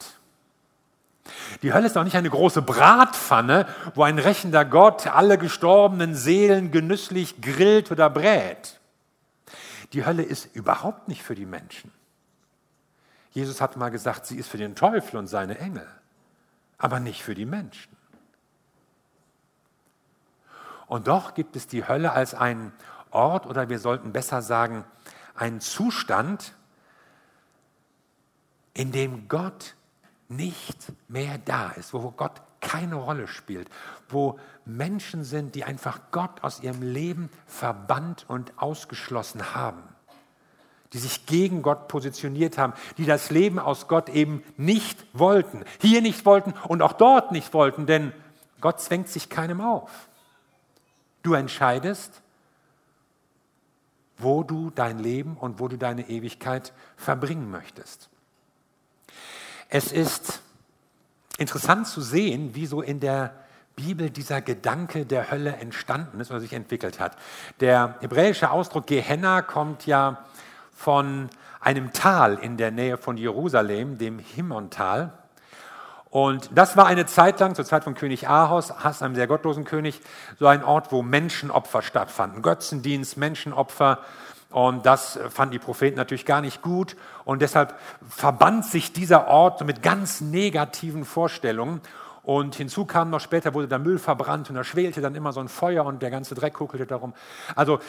Die 1.64 1.74
Hölle 1.74 1.88
ist 1.88 1.98
auch 1.98 2.04
nicht 2.04 2.16
eine 2.16 2.30
große 2.30 2.62
Bratpfanne, 2.62 3.68
wo 3.96 4.04
ein 4.04 4.20
rächender 4.20 4.64
Gott 4.64 5.08
alle 5.08 5.38
gestorbenen 5.38 6.16
Seelen 6.16 6.72
genüsslich 6.72 7.42
grillt 7.42 7.92
oder 7.92 8.10
brät. 8.10 8.81
Die 9.94 10.06
Hölle 10.06 10.24
ist 10.24 10.56
überhaupt 10.56 11.08
nicht 11.08 11.24
für 11.24 11.36
die 11.36 11.46
Menschen. 11.46 11.92
Jesus 13.32 13.62
hat 13.62 13.78
mal 13.78 13.90
gesagt, 13.90 14.26
sie 14.26 14.38
ist 14.38 14.50
für 14.50 14.58
den 14.58 14.76
Teufel 14.76 15.18
und 15.18 15.28
seine 15.28 15.58
Engel, 15.58 15.88
aber 16.78 17.00
nicht 17.00 17.24
für 17.24 17.36
die 17.36 17.46
Menschen. 17.46 17.96
Und 20.88 21.08
doch 21.08 21.34
gibt 21.34 21.56
es 21.56 21.68
die 21.68 21.88
Hölle 21.88 22.12
als 22.12 22.34
einen 22.34 22.74
Ort 23.12 23.46
oder 23.46 23.70
wir 23.70 23.80
sollten 23.80 24.12
besser 24.12 24.42
sagen, 24.42 24.84
einen 25.36 25.62
Zustand, 25.62 26.54
in 28.74 28.92
dem 28.92 29.28
Gott 29.28 29.76
nicht 30.28 30.92
mehr 31.08 31.38
da 31.38 31.72
ist, 31.72 31.94
wo 31.94 32.12
Gott 32.12 32.42
keine 32.62 32.96
Rolle 32.96 33.28
spielt, 33.28 33.70
wo 34.08 34.40
Menschen 34.66 35.24
sind, 35.24 35.56
die 35.56 35.64
einfach 35.64 36.00
Gott 36.12 36.44
aus 36.44 36.62
ihrem 36.62 36.82
Leben 36.82 37.30
verbannt 37.48 38.26
und 38.28 38.54
ausgeschlossen 38.58 39.54
haben, 39.54 39.84
die 40.94 41.00
sich 41.00 41.26
gegen 41.26 41.64
Gott 41.64 41.88
positioniert 41.88 42.58
haben, 42.58 42.74
die 42.98 43.06
das 43.06 43.32
Leben 43.32 43.60
aus 43.60 43.88
Gott 43.88 44.10
eben 44.10 44.44
nicht 44.58 45.06
wollten, 45.14 45.66
hier 45.82 46.02
nicht 46.02 46.26
wollten 46.26 46.54
und 46.68 46.82
auch 46.82 46.94
dort 46.94 47.32
nicht 47.32 47.54
wollten, 47.54 47.86
denn 47.86 48.14
Gott 48.62 48.80
zwängt 48.80 49.10
sich 49.10 49.30
keinem 49.30 49.60
auf. 49.60 50.08
Du 51.24 51.34
entscheidest, 51.34 52.22
wo 54.18 54.44
du 54.44 54.70
dein 54.70 55.00
Leben 55.00 55.36
und 55.36 55.60
wo 55.60 55.68
du 55.68 55.78
deine 55.78 56.08
Ewigkeit 56.10 56.74
verbringen 56.96 57.50
möchtest. 57.50 58.10
Es 59.68 59.92
ist 59.92 60.42
interessant 61.42 61.88
zu 61.88 62.02
sehen, 62.02 62.56
wie 62.56 62.66
so 62.66 62.82
in 62.82 63.00
der 63.00 63.34
Bibel 63.76 64.10
dieser 64.10 64.42
Gedanke 64.42 65.06
der 65.06 65.32
Hölle 65.32 65.56
entstanden 65.56 66.20
ist 66.20 66.32
oder 66.32 66.40
sich 66.40 66.54
entwickelt 66.54 67.00
hat. 67.00 67.16
Der 67.60 67.96
hebräische 68.00 68.52
Ausdruck 68.52 68.88
Gehenna 68.88 69.42
kommt 69.42 69.86
ja 69.86 70.24
von 70.76 71.30
einem 71.60 71.94
Tal 71.94 72.36
in 72.36 72.58
der 72.58 72.72
Nähe 72.72 72.98
von 72.98 73.18
Jerusalem, 73.18 73.98
dem 73.98 74.20
Himontal. 74.20 75.14
Und 76.10 76.50
das 76.54 76.76
war 76.76 76.88
eine 76.88 77.06
Zeit 77.06 77.40
lang, 77.40 77.56
zur 77.56 77.64
Zeit 77.64 77.86
von 77.86 77.96
König 77.96 78.28
Ahos, 78.28 78.84
Hass, 78.84 79.02
einem 79.02 79.16
sehr 79.16 79.28
gottlosen 79.28 79.64
König, 79.64 80.02
so 80.38 80.48
ein 80.48 80.64
Ort, 80.64 80.92
wo 80.92 81.02
Menschenopfer 81.02 81.82
stattfanden. 81.82 82.42
Götzendienst, 82.42 83.16
Menschenopfer. 83.16 84.00
Und 84.52 84.86
das 84.86 85.20
fanden 85.30 85.54
die 85.54 85.60
Propheten 85.60 85.98
natürlich 85.98 86.26
gar 86.26 86.42
nicht 86.42 86.62
gut. 86.62 86.96
Und 87.26 87.42
deshalb 87.42 87.76
verband 88.08 88.66
sich 88.66 88.94
dieser 88.94 89.28
Ort 89.28 89.66
mit 89.66 89.82
ganz 89.82 90.22
negativen 90.22 91.06
Vorstellungen. 91.06 91.82
Und 92.24 92.56
hinzu 92.56 92.86
kam 92.86 93.10
noch 93.10 93.22
später, 93.22 93.54
wurde 93.54 93.68
der 93.68 93.80
Müll 93.80 93.98
verbrannt 93.98 94.50
und 94.50 94.56
da 94.56 94.64
schwelte 94.64 95.02
dann 95.02 95.16
immer 95.16 95.34
so 95.34 95.40
ein 95.40 95.48
Feuer 95.48 95.86
und 95.86 96.04
der 96.04 96.12
ganze 96.12 96.36
Dreck 96.36 96.54
kuckelte 96.54 96.86
darum. 96.86 97.14
Also 97.56 97.80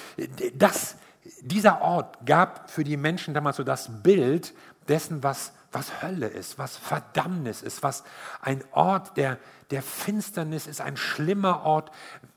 das, 0.55 0.97
dieser 1.43 1.83
Ort 1.83 2.25
gab 2.25 2.71
für 2.71 2.83
die 2.83 2.97
Menschen 2.97 3.35
damals 3.35 3.57
so 3.59 3.65
das 3.65 4.03
Bild 4.03 4.55
dessen, 4.89 5.23
was 5.23 5.53
was 5.73 6.03
Hölle 6.03 6.27
ist, 6.27 6.59
was 6.59 6.77
Verdammnis 6.77 7.63
ist, 7.63 7.83
was 7.83 8.05
ein 8.43 8.63
Ort 8.73 9.17
der, 9.17 9.39
der 9.71 9.83
Finsternis 9.83 10.67
ist, 10.67 10.81
ein 10.81 10.97
schlimmer 10.97 11.65
Ort, 11.65 11.91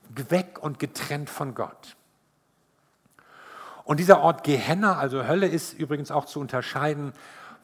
weg 0.10 0.58
und 0.62 0.80
getrennt 0.80 1.30
von 1.30 1.54
Gott. 1.54 1.98
Und 3.86 4.00
dieser 4.00 4.20
Ort 4.20 4.44
Gehenna, 4.44 4.98
also 4.98 5.28
Hölle, 5.28 5.48
ist 5.48 5.74
übrigens 5.74 6.10
auch 6.10 6.26
zu 6.26 6.40
unterscheiden 6.40 7.14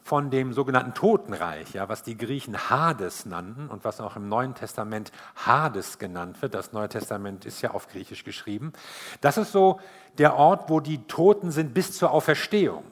von 0.04 0.30
dem 0.30 0.52
sogenannten 0.52 0.94
Totenreich, 0.94 1.74
ja, 1.74 1.88
was 1.88 2.02
die 2.02 2.16
Griechen 2.16 2.70
Hades 2.70 3.26
nannten 3.26 3.68
und 3.68 3.84
was 3.84 4.00
auch 4.00 4.16
im 4.16 4.28
Neuen 4.28 4.54
Testament 4.54 5.12
Hades 5.36 5.98
genannt 5.98 6.40
wird. 6.40 6.54
Das 6.54 6.72
Neue 6.72 6.88
Testament 6.88 7.44
ist 7.44 7.60
ja 7.60 7.72
auf 7.72 7.88
Griechisch 7.88 8.24
geschrieben. 8.24 8.72
Das 9.20 9.36
ist 9.36 9.52
so 9.52 9.80
der 10.18 10.36
Ort, 10.36 10.70
wo 10.70 10.80
die 10.80 11.06
Toten 11.06 11.50
sind 11.50 11.74
bis 11.74 11.96
zur 11.96 12.12
Auferstehung. 12.12 12.84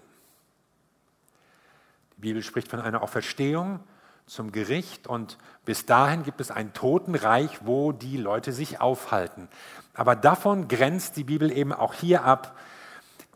Die 2.17 2.21
Bibel 2.21 2.43
spricht 2.43 2.69
von 2.69 2.81
einer 2.81 3.03
Auferstehung 3.03 3.81
zum 4.27 4.53
Gericht 4.53 5.07
und 5.07 5.39
bis 5.65 5.87
dahin 5.87 6.25
gibt 6.25 6.41
es 6.41 6.51
ein 6.51 6.73
Totenreich, 6.73 7.61
wo 7.65 7.93
die 7.93 8.17
Leute 8.17 8.53
sich 8.53 8.81
aufhalten. 8.81 9.49
Aber 9.95 10.15
davon 10.17 10.69
grenzt 10.69 11.17
die 11.17 11.25
Bibel 11.25 11.51
eben 11.51 11.73
auch 11.73 11.95
hier 11.95 12.25
ab, 12.25 12.57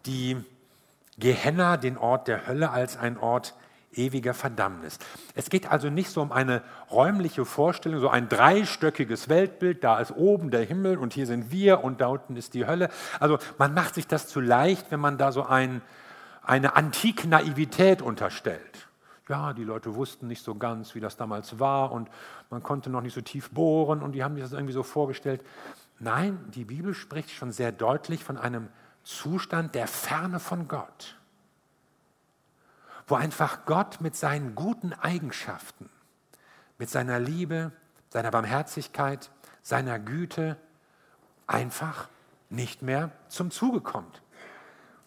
die 0.07 0.37
Gehenna, 1.19 1.77
den 1.77 1.97
Ort 1.97 2.29
der 2.29 2.47
Hölle, 2.47 2.71
als 2.71 2.97
ein 2.97 3.19
Ort 3.19 3.55
ewiger 3.93 4.35
Verdammnis. 4.35 4.99
Es 5.35 5.51
geht 5.51 5.71
also 5.71 5.89
nicht 5.89 6.11
so 6.11 6.21
um 6.21 6.33
eine 6.33 6.63
räumliche 6.91 7.45
Vorstellung, 7.45 8.01
so 8.01 8.09
ein 8.09 8.29
dreistöckiges 8.29 9.29
Weltbild, 9.29 9.85
da 9.85 10.01
ist 10.01 10.11
oben 10.11 10.51
der 10.51 10.65
Himmel 10.65 10.99
und 10.99 11.13
hier 11.13 11.27
sind 11.27 11.53
wir 11.53 11.85
und 11.85 12.01
da 12.01 12.09
unten 12.09 12.37
ist 12.37 12.55
die 12.55 12.67
Hölle. 12.67 12.91
Also 13.21 13.39
man 13.59 13.73
macht 13.73 13.95
sich 13.95 14.09
das 14.09 14.27
zu 14.27 14.41
leicht, 14.41 14.91
wenn 14.91 15.01
man 15.01 15.17
da 15.19 15.33
so 15.33 15.45
ein 15.45 15.83
eine 16.45 16.77
antike 16.77 17.27
Naivität 17.27 18.03
unterstellt. 18.03 18.89
Ja, 19.29 19.55
die 19.55 19.65
Leute 19.65 19.95
wussten 19.95 20.29
nicht 20.29 20.45
so 20.45 20.55
ganz, 20.55 20.95
wie 20.95 21.01
das 21.01 21.17
damals 21.17 21.59
war 21.59 21.93
und 21.93 22.11
man 22.51 22.63
konnte 22.63 22.91
noch 22.91 23.01
nicht 23.01 23.15
so 23.15 23.23
tief 23.23 23.51
bohren 23.51 24.03
und 24.03 24.13
die 24.13 24.23
haben 24.23 24.35
sich 24.35 24.45
das 24.45 24.53
irgendwie 24.53 24.75
so 24.75 24.83
vorgestellt. 24.83 25.43
Nein, 25.99 26.39
die 26.55 26.67
Bibel 26.67 26.93
spricht 26.93 27.31
schon 27.31 27.51
sehr 27.51 27.73
deutlich 27.73 28.23
von 28.23 28.37
einem 28.37 28.69
Zustand 29.05 29.75
der 29.75 29.87
Ferne 29.87 30.41
von 30.41 30.67
Gott, 30.67 31.17
wo 33.07 33.15
einfach 33.15 33.67
Gott 33.67 34.01
mit 34.01 34.17
seinen 34.17 34.55
guten 34.55 34.93
Eigenschaften, 34.95 35.91
mit 36.79 36.91
seiner 36.91 37.21
Liebe, 37.21 37.71
seiner 38.09 38.31
Barmherzigkeit, 38.31 39.31
seiner 39.63 39.99
Güte 39.99 40.57
einfach 41.47 42.09
nicht 42.49 42.83
mehr 42.83 43.11
zum 43.29 43.51
Zuge 43.51 43.81
kommt, 43.81 44.23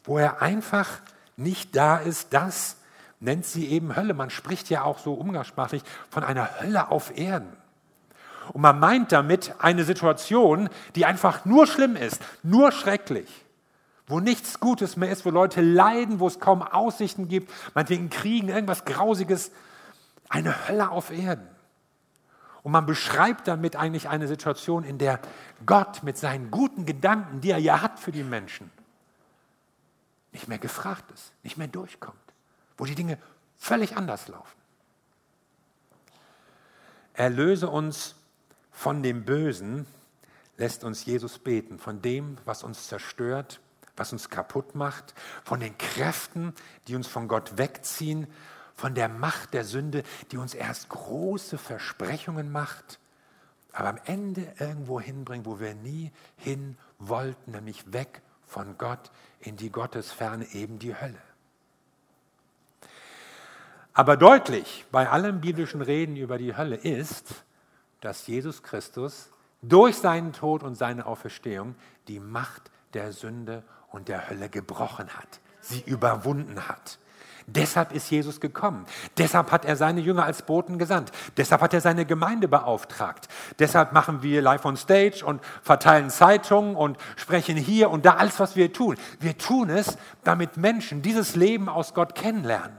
wo 0.04 0.18
er 0.18 0.42
einfach 0.42 0.88
nicht 1.36 1.76
da 1.76 1.98
ist, 1.98 2.34
das 2.34 2.78
nennt 3.20 3.46
sie 3.46 3.68
eben 3.68 3.96
Hölle. 3.96 4.14
Man 4.14 4.30
spricht 4.30 4.70
ja 4.70 4.84
auch 4.84 5.00
so 5.00 5.14
umgangssprachlich 5.14 5.84
von 6.10 6.24
einer 6.24 6.60
Hölle 6.60 6.92
auf 6.92 7.18
Erden. 7.18 7.56
Und 8.54 8.62
man 8.62 8.80
meint 8.80 9.12
damit 9.12 9.56
eine 9.60 9.84
Situation, 9.84 10.70
die 10.96 11.06
einfach 11.06 11.46
nur 11.46 11.68
schlimm 11.68 11.96
ist, 11.96 12.22
nur 12.44 12.72
schrecklich, 12.72 13.46
wo 14.08 14.22
nichts 14.22 14.60
Gutes 14.60 14.96
mehr 14.96 15.12
ist, 15.12 15.26
wo 15.26 15.30
Leute 15.30 15.62
leiden, 15.62 16.20
wo 16.20 16.28
es 16.28 16.40
kaum 16.40 16.62
Aussichten 16.62 17.28
gibt, 17.28 17.52
meinetwegen 17.76 18.10
Kriegen, 18.10 18.48
irgendwas 18.48 18.86
Grausiges, 18.86 19.52
eine 20.30 20.68
Hölle 20.68 20.90
auf 20.90 21.12
Erden. 21.12 21.48
Und 22.64 22.72
man 22.72 22.86
beschreibt 22.86 23.48
damit 23.48 23.76
eigentlich 23.76 24.10
eine 24.10 24.28
Situation, 24.28 24.84
in 24.84 24.98
der 24.98 25.20
Gott 25.66 26.04
mit 26.04 26.18
seinen 26.18 26.52
guten 26.52 26.86
Gedanken, 26.86 27.42
die 27.42 27.52
er 27.52 27.60
ja 27.60 27.82
hat 27.82 28.00
für 28.00 28.12
die 28.12 28.24
Menschen, 28.24 28.72
nicht 30.32 30.48
mehr 30.48 30.58
gefragt 30.58 31.10
ist, 31.12 31.34
nicht 31.44 31.58
mehr 31.58 31.68
durchkommt, 31.68 32.16
wo 32.78 32.86
die 32.86 32.96
Dinge 32.96 33.18
völlig 33.58 33.98
anders 33.98 34.28
laufen. 34.28 34.58
Erlöse 37.14 37.70
uns 37.70 38.16
von 38.72 39.02
dem 39.02 39.26
Bösen, 39.26 39.86
lässt 40.58 40.84
uns 40.84 41.06
Jesus 41.06 41.40
beten, 41.40 41.80
von 41.80 42.02
dem, 42.02 42.38
was 42.46 42.64
uns 42.64 42.88
zerstört, 42.88 43.60
was 43.98 44.14
uns 44.14 44.30
kaputt 44.30 44.76
macht, 44.76 45.14
von 45.44 45.60
den 45.60 45.78
Kräften, 45.78 46.54
die 46.88 46.96
uns 46.96 47.08
von 47.08 47.28
Gott 47.28 47.58
wegziehen, 47.58 48.28
von 48.76 48.94
der 48.94 49.10
Macht 49.10 49.54
der 49.54 49.64
Sünde, 49.64 50.04
die 50.32 50.38
uns 50.38 50.54
erst 50.54 50.90
große 50.90 51.58
Versprechungen 51.58 52.52
macht, 52.52 53.00
aber 53.74 53.90
am 53.90 54.00
Ende 54.06 54.54
irgendwo 54.60 55.00
hinbringt, 55.00 55.46
wo 55.46 55.60
wir 55.60 55.74
nie 55.76 56.12
hin 56.38 56.78
wollten, 57.00 57.52
nämlich 57.52 57.92
weg 57.92 58.22
von 58.46 58.78
Gott 58.78 59.12
in 59.40 59.56
die 59.56 59.72
Gottesferne, 59.72 60.48
eben 60.54 60.80
die 60.80 60.96
Hölle. 60.96 61.22
Aber 63.94 64.16
deutlich 64.16 64.86
bei 64.92 65.10
allem 65.10 65.42
biblischen 65.42 65.82
Reden 65.82 66.16
über 66.18 66.38
die 66.38 66.56
Hölle 66.56 66.76
ist, 66.76 67.44
dass 68.02 68.28
Jesus 68.28 68.62
Christus 68.62 69.32
durch 69.64 69.98
seinen 69.98 70.34
Tod 70.34 70.62
und 70.62 70.76
seine 70.76 71.08
Auferstehung 71.08 71.76
die 72.08 72.20
Macht 72.20 72.70
der 72.94 73.12
Sünde 73.12 73.64
und 73.98 74.08
der 74.08 74.30
Hölle 74.30 74.48
gebrochen 74.48 75.10
hat, 75.10 75.40
sie 75.60 75.82
überwunden 75.82 76.68
hat. 76.68 77.00
Deshalb 77.48 77.94
ist 77.94 78.12
Jesus 78.12 78.40
gekommen. 78.40 78.86
Deshalb 79.18 79.52
hat 79.52 79.66
er 79.66 79.76
seine 79.76 80.02
Jünger 80.02 80.26
als 80.26 80.42
Boten 80.42 80.78
gesandt. 80.78 81.12
Deshalb 81.38 81.62
hat 81.62 81.74
er 81.74 81.82
seine 81.82 82.06
Gemeinde 82.06 82.48
beauftragt. 82.48 83.28
Deshalb 83.58 83.94
machen 83.94 84.22
wir 84.22 84.42
live 84.42 84.66
on 84.66 84.78
stage 84.78 85.26
und 85.26 85.42
verteilen 85.64 86.10
Zeitungen 86.10 86.76
und 86.76 86.98
sprechen 87.16 87.56
hier 87.56 87.90
und 87.90 88.06
da 88.06 88.16
alles, 88.16 88.40
was 88.40 88.56
wir 88.56 88.72
tun. 88.72 88.98
Wir 89.20 89.38
tun 89.38 89.70
es, 89.70 89.98
damit 90.24 90.58
Menschen 90.58 91.02
dieses 91.02 91.36
Leben 91.36 91.70
aus 91.70 91.94
Gott 91.94 92.16
kennenlernen. 92.16 92.78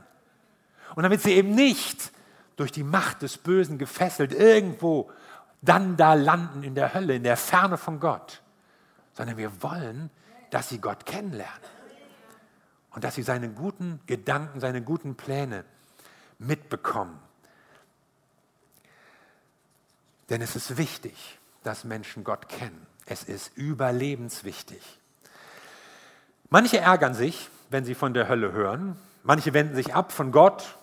Und 0.94 1.02
damit 1.02 1.22
sie 1.22 1.32
eben 1.32 1.54
nicht 1.54 2.12
durch 2.56 2.70
die 2.70 2.84
Macht 2.84 3.22
des 3.22 3.38
Bösen 3.38 3.78
gefesselt 3.78 4.32
irgendwo 4.34 5.10
dann 5.62 5.96
da 5.96 6.14
landen 6.14 6.62
in 6.62 6.74
der 6.74 6.94
Hölle, 6.94 7.16
in 7.16 7.24
der 7.24 7.36
Ferne 7.36 7.76
von 7.78 7.98
Gott, 7.98 8.42
sondern 9.14 9.36
wir 9.36 9.62
wollen, 9.62 10.10
dass 10.50 10.68
sie 10.68 10.78
Gott 10.78 11.06
kennenlernen 11.06 11.62
und 12.90 13.04
dass 13.04 13.14
sie 13.14 13.22
seine 13.22 13.48
guten 13.48 14.00
Gedanken, 14.06 14.60
seine 14.60 14.82
guten 14.82 15.14
Pläne 15.14 15.64
mitbekommen. 16.38 17.18
Denn 20.30 20.42
es 20.42 20.56
ist 20.56 20.76
wichtig, 20.76 21.38
dass 21.62 21.84
Menschen 21.84 22.24
Gott 22.24 22.48
kennen. 22.48 22.86
Es 23.06 23.24
ist 23.24 23.56
überlebenswichtig. 23.56 24.82
Manche 26.50 26.78
ärgern 26.78 27.14
sich, 27.14 27.48
wenn 27.70 27.84
sie 27.84 27.94
von 27.94 28.14
der 28.14 28.28
Hölle 28.28 28.52
hören. 28.52 28.98
Manche 29.22 29.52
wenden 29.54 29.74
sich 29.74 29.94
ab 29.94 30.12
von 30.12 30.32
Gott, 30.32 30.76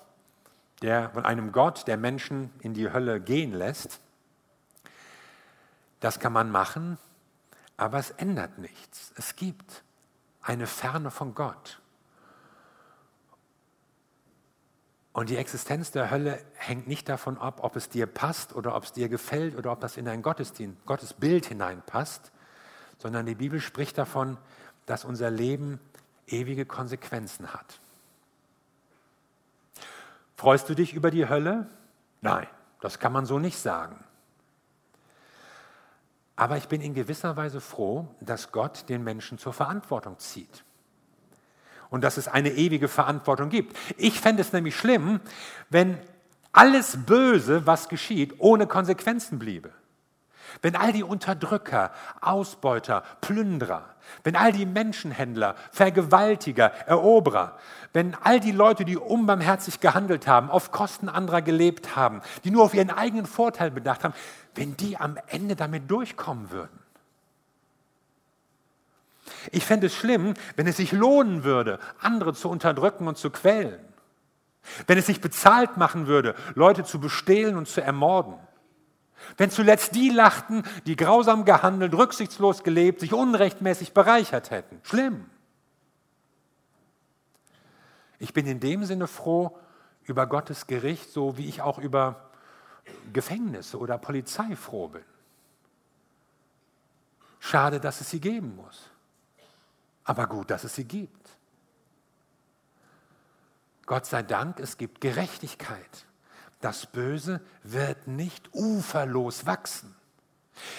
der, 0.81 1.09
von 1.11 1.25
einem 1.25 1.51
Gott, 1.51 1.87
der 1.87 1.97
Menschen 1.97 2.51
in 2.59 2.73
die 2.73 2.91
Hölle 2.91 3.19
gehen 3.19 3.53
lässt. 3.53 3.99
Das 5.99 6.19
kann 6.19 6.33
man 6.33 6.51
machen, 6.51 6.97
aber 7.77 7.99
es 7.99 8.11
ändert 8.11 8.57
nichts. 8.57 9.13
Es 9.17 9.35
gibt 9.35 9.83
eine 10.41 10.67
Ferne 10.67 11.11
von 11.11 11.33
Gott. 11.33 11.81
Und 15.11 15.29
die 15.29 15.37
Existenz 15.37 15.91
der 15.91 16.11
Hölle 16.11 16.43
hängt 16.55 16.87
nicht 16.87 17.07
davon 17.07 17.37
ab, 17.37 17.59
ob 17.63 17.77
es 17.77 17.87
dir 17.87 18.05
passt 18.05 18.53
oder 18.53 18.75
ob 18.75 18.83
es 18.83 18.91
dir 18.91 19.07
gefällt 19.07 19.55
oder 19.55 19.71
ob 19.71 19.79
das 19.79 19.95
in 19.95 20.05
dein 20.05 20.21
Gottesdienst, 20.21 20.85
Gottesbild 20.85 21.45
hineinpasst, 21.45 22.33
sondern 22.97 23.25
die 23.25 23.35
Bibel 23.35 23.61
spricht 23.61 23.97
davon, 23.97 24.37
dass 24.85 25.05
unser 25.05 25.31
Leben 25.31 25.79
ewige 26.27 26.65
Konsequenzen 26.65 27.53
hat. 27.53 27.79
Freust 30.35 30.67
du 30.67 30.75
dich 30.75 30.93
über 30.93 31.11
die 31.11 31.29
Hölle? 31.29 31.69
Nein, 32.21 32.47
das 32.81 32.99
kann 32.99 33.13
man 33.13 33.25
so 33.25 33.39
nicht 33.39 33.57
sagen. 33.57 34.03
Aber 36.35 36.57
ich 36.57 36.67
bin 36.67 36.81
in 36.81 36.93
gewisser 36.93 37.37
Weise 37.37 37.61
froh, 37.61 38.07
dass 38.19 38.51
Gott 38.51 38.89
den 38.89 39.03
Menschen 39.03 39.37
zur 39.37 39.53
Verantwortung 39.53 40.19
zieht. 40.19 40.63
und 41.89 42.03
dass 42.03 42.17
es 42.17 42.27
eine 42.27 42.49
ewige 42.49 42.87
Verantwortung 42.87 43.49
gibt. 43.49 43.77
Ich 43.97 44.19
fände 44.19 44.41
es 44.41 44.51
nämlich 44.53 44.75
schlimm, 44.75 45.19
wenn 45.69 45.97
alles 46.51 46.97
Böse, 47.05 47.65
was 47.65 47.89
geschieht, 47.89 48.35
ohne 48.39 48.67
Konsequenzen 48.67 49.39
bliebe. 49.39 49.71
Wenn 50.61 50.75
all 50.75 50.93
die 50.93 51.03
Unterdrücker, 51.03 51.91
Ausbeuter, 52.21 53.03
Plünderer, 53.19 53.83
wenn 54.23 54.35
all 54.35 54.51
die 54.51 54.65
Menschenhändler, 54.65 55.55
Vergewaltiger, 55.71 56.71
Eroberer, 56.87 57.57
wenn 57.93 58.15
all 58.15 58.39
die 58.39 58.51
Leute, 58.51 58.85
die 58.85 58.97
unbarmherzig 58.97 59.79
gehandelt 59.79 60.27
haben, 60.27 60.49
auf 60.49 60.71
Kosten 60.71 61.09
anderer 61.09 61.41
gelebt 61.41 61.95
haben, 61.95 62.21
die 62.43 62.51
nur 62.51 62.63
auf 62.63 62.73
ihren 62.73 62.89
eigenen 62.89 63.25
Vorteil 63.25 63.71
bedacht 63.71 64.03
haben, 64.03 64.13
wenn 64.55 64.75
die 64.77 64.97
am 64.97 65.17
Ende 65.27 65.55
damit 65.55 65.89
durchkommen 65.91 66.49
würden. 66.51 66.79
Ich 69.51 69.65
fände 69.65 69.87
es 69.87 69.95
schlimm, 69.95 70.33
wenn 70.55 70.67
es 70.67 70.77
sich 70.77 70.91
lohnen 70.91 71.43
würde, 71.43 71.79
andere 71.99 72.33
zu 72.33 72.49
unterdrücken 72.49 73.07
und 73.07 73.17
zu 73.17 73.29
quälen. 73.29 73.79
Wenn 74.87 74.97
es 74.97 75.05
sich 75.05 75.21
bezahlt 75.21 75.77
machen 75.77 76.07
würde, 76.07 76.35
Leute 76.55 76.83
zu 76.83 76.99
bestehlen 76.99 77.55
und 77.55 77.67
zu 77.67 77.81
ermorden. 77.81 78.35
Wenn 79.37 79.49
zuletzt 79.49 79.95
die 79.95 80.09
lachten, 80.09 80.63
die 80.85 80.95
grausam 80.95 81.45
gehandelt, 81.45 81.93
rücksichtslos 81.93 82.63
gelebt, 82.63 82.99
sich 82.99 83.13
unrechtmäßig 83.13 83.93
bereichert 83.93 84.51
hätten. 84.51 84.79
Schlimm. 84.83 85.25
Ich 88.19 88.33
bin 88.33 88.47
in 88.47 88.59
dem 88.59 88.85
Sinne 88.85 89.07
froh 89.07 89.57
über 90.03 90.27
Gottes 90.27 90.67
Gericht, 90.67 91.11
so 91.11 91.37
wie 91.37 91.47
ich 91.47 91.61
auch 91.61 91.79
über 91.79 92.29
Gefängnisse 93.13 93.77
oder 93.79 93.97
Polizei 93.97 94.55
froh 94.55 94.87
bin. 94.87 95.03
Schade, 97.39 97.79
dass 97.79 98.01
es 98.01 98.09
sie 98.09 98.19
geben 98.19 98.55
muss. 98.55 98.89
Aber 100.03 100.27
gut, 100.27 100.49
dass 100.49 100.63
es 100.63 100.75
sie 100.75 100.85
gibt. 100.85 101.29
Gott 103.85 104.05
sei 104.05 104.23
Dank, 104.23 104.59
es 104.59 104.77
gibt 104.77 105.01
Gerechtigkeit. 105.01 106.05
Das 106.61 106.87
Böse 106.87 107.41
wird 107.63 108.07
nicht 108.07 108.49
uferlos 108.53 109.45
wachsen. 109.45 109.95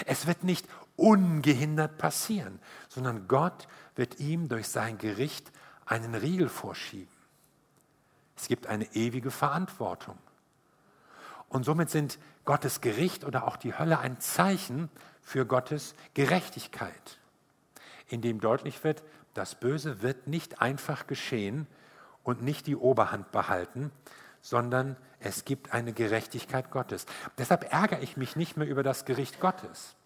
Es 0.06 0.26
wird 0.26 0.42
nicht 0.42 0.66
ungehindert 0.96 1.98
passieren, 1.98 2.58
sondern 2.88 3.28
Gott 3.28 3.68
wird 3.94 4.18
ihm 4.18 4.48
durch 4.48 4.68
sein 4.68 4.98
Gericht 4.98 5.52
einen 5.84 6.14
Riegel 6.14 6.48
vorschieben. 6.48 7.14
Es 8.36 8.48
gibt 8.48 8.66
eine 8.66 8.84
ewige 8.94 9.30
Verantwortung. 9.30 10.18
Und 11.56 11.64
somit 11.64 11.88
sind 11.88 12.18
Gottes 12.44 12.82
Gericht 12.82 13.24
oder 13.24 13.48
auch 13.48 13.56
die 13.56 13.78
Hölle 13.78 13.98
ein 13.98 14.20
Zeichen 14.20 14.90
für 15.22 15.46
Gottes 15.46 15.94
Gerechtigkeit, 16.12 17.18
in 18.08 18.20
dem 18.20 18.40
deutlich 18.40 18.84
wird, 18.84 19.02
das 19.32 19.54
Böse 19.54 20.02
wird 20.02 20.26
nicht 20.26 20.60
einfach 20.60 21.06
geschehen 21.06 21.66
und 22.24 22.42
nicht 22.42 22.66
die 22.66 22.76
Oberhand 22.76 23.32
behalten, 23.32 23.90
sondern 24.42 24.98
es 25.18 25.46
gibt 25.46 25.72
eine 25.72 25.94
Gerechtigkeit 25.94 26.70
Gottes. 26.70 27.06
Deshalb 27.38 27.72
ärgere 27.72 28.02
ich 28.02 28.18
mich 28.18 28.36
nicht 28.36 28.58
mehr 28.58 28.68
über 28.68 28.82
das 28.82 29.06
Gericht 29.06 29.40
Gottes, 29.40 29.96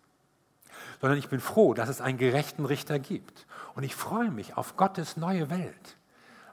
sondern 1.00 1.18
ich 1.18 1.30
bin 1.30 1.40
froh, 1.40 1.74
dass 1.74 1.88
es 1.88 2.00
einen 2.00 2.16
gerechten 2.16 2.64
Richter 2.64 3.00
gibt. 3.00 3.44
Und 3.74 3.82
ich 3.82 3.96
freue 3.96 4.30
mich 4.30 4.56
auf 4.56 4.76
Gottes 4.76 5.16
neue 5.16 5.50
Welt. 5.50 5.96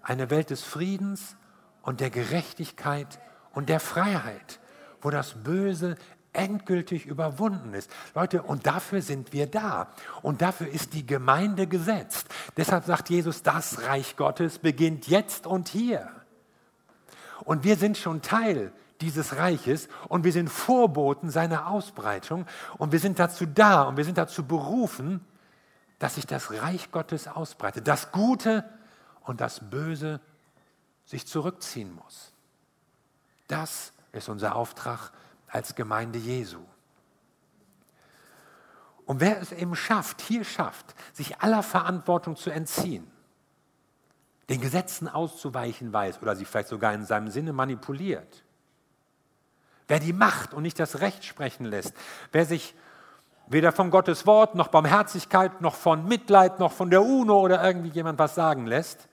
Eine 0.01 0.31
Welt 0.31 0.49
des 0.49 0.63
Friedens 0.63 1.35
und 1.83 1.99
der 1.99 2.09
Gerechtigkeit 2.09 3.19
und 3.53 3.69
der 3.69 3.79
Freiheit, 3.79 4.59
wo 5.01 5.09
das 5.09 5.33
Böse 5.43 5.97
endgültig 6.33 7.05
überwunden 7.05 7.73
ist. 7.73 7.89
Leute, 8.13 8.43
und 8.43 8.67
dafür 8.67 9.01
sind 9.01 9.33
wir 9.33 9.47
da. 9.47 9.91
Und 10.21 10.41
dafür 10.41 10.67
ist 10.67 10.93
die 10.93 11.05
Gemeinde 11.05 11.67
gesetzt. 11.67 12.27
Deshalb 12.55 12.85
sagt 12.85 13.09
Jesus, 13.09 13.43
das 13.43 13.83
Reich 13.83 14.15
Gottes 14.15 14.59
beginnt 14.59 15.07
jetzt 15.07 15.47
und 15.47 15.67
hier. 15.67 16.09
Und 17.43 17.63
wir 17.63 17.75
sind 17.75 17.97
schon 17.97 18.21
Teil 18.21 18.71
dieses 19.01 19.37
Reiches 19.37 19.89
und 20.07 20.23
wir 20.23 20.31
sind 20.31 20.49
Vorboten 20.49 21.29
seiner 21.29 21.67
Ausbreitung 21.67 22.45
und 22.77 22.91
wir 22.91 22.99
sind 22.99 23.19
dazu 23.19 23.45
da 23.45 23.83
und 23.83 23.97
wir 23.97 24.03
sind 24.03 24.17
dazu 24.17 24.43
berufen, 24.43 25.25
dass 25.99 26.15
sich 26.15 26.27
das 26.27 26.51
Reich 26.51 26.91
Gottes 26.91 27.27
ausbreitet, 27.27 27.87
das 27.87 28.11
Gute 28.11 28.63
und 29.21 29.41
das 29.41 29.69
Böse 29.69 30.19
sich 31.05 31.27
zurückziehen 31.27 31.93
muss. 31.95 32.33
Das 33.47 33.93
ist 34.11 34.29
unser 34.29 34.55
Auftrag 34.55 35.11
als 35.47 35.75
Gemeinde 35.75 36.19
Jesu. 36.19 36.59
Und 39.05 39.21
wer 39.21 39.41
es 39.41 39.53
eben 39.53 39.75
schafft, 39.75 40.21
hier 40.21 40.43
schafft, 40.43 40.93
sich 41.13 41.39
aller 41.39 41.63
Verantwortung 41.63 42.35
zu 42.35 42.49
entziehen, 42.49 43.09
den 44.49 44.59
Gesetzen 44.59 45.07
auszuweichen 45.07 45.91
weiß 45.93 46.21
oder 46.21 46.35
sie 46.35 46.45
vielleicht 46.45 46.67
sogar 46.67 46.93
in 46.93 47.05
seinem 47.05 47.29
Sinne 47.29 47.53
manipuliert, 47.53 48.43
wer 49.87 49.99
die 49.99 50.13
Macht 50.13 50.53
und 50.53 50.63
nicht 50.63 50.79
das 50.79 50.99
Recht 50.99 51.23
sprechen 51.23 51.65
lässt, 51.65 51.93
wer 52.33 52.45
sich 52.45 52.75
weder 53.47 53.71
von 53.71 53.91
Gottes 53.91 54.25
Wort 54.25 54.55
noch 54.55 54.67
Barmherzigkeit 54.67 55.61
noch 55.61 55.75
von 55.75 56.05
Mitleid 56.05 56.59
noch 56.59 56.73
von 56.73 56.89
der 56.89 57.01
UNO 57.01 57.39
oder 57.39 57.63
irgendwie 57.63 57.89
jemand 57.89 58.19
was 58.19 58.35
sagen 58.35 58.67
lässt, 58.67 59.07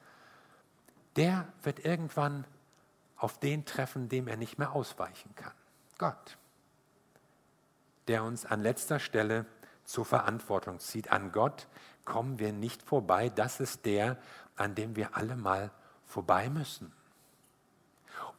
der 1.14 1.46
wird 1.62 1.84
irgendwann 1.84 2.44
auf 3.16 3.38
den 3.38 3.64
treffen, 3.64 4.08
dem 4.08 4.28
er 4.28 4.36
nicht 4.36 4.58
mehr 4.58 4.72
ausweichen 4.72 5.34
kann. 5.34 5.52
Gott, 5.98 6.38
der 8.08 8.24
uns 8.24 8.44
an 8.44 8.62
letzter 8.62 8.98
Stelle 8.98 9.46
zur 9.84 10.04
Verantwortung 10.04 10.80
zieht. 10.80 11.10
An 11.10 11.32
Gott 11.32 11.68
kommen 12.04 12.38
wir 12.38 12.52
nicht 12.52 12.82
vorbei. 12.82 13.28
Das 13.28 13.60
ist 13.60 13.86
der, 13.86 14.18
an 14.56 14.74
dem 14.74 14.96
wir 14.96 15.16
alle 15.16 15.36
mal 15.36 15.70
vorbei 16.06 16.48
müssen. 16.48 16.92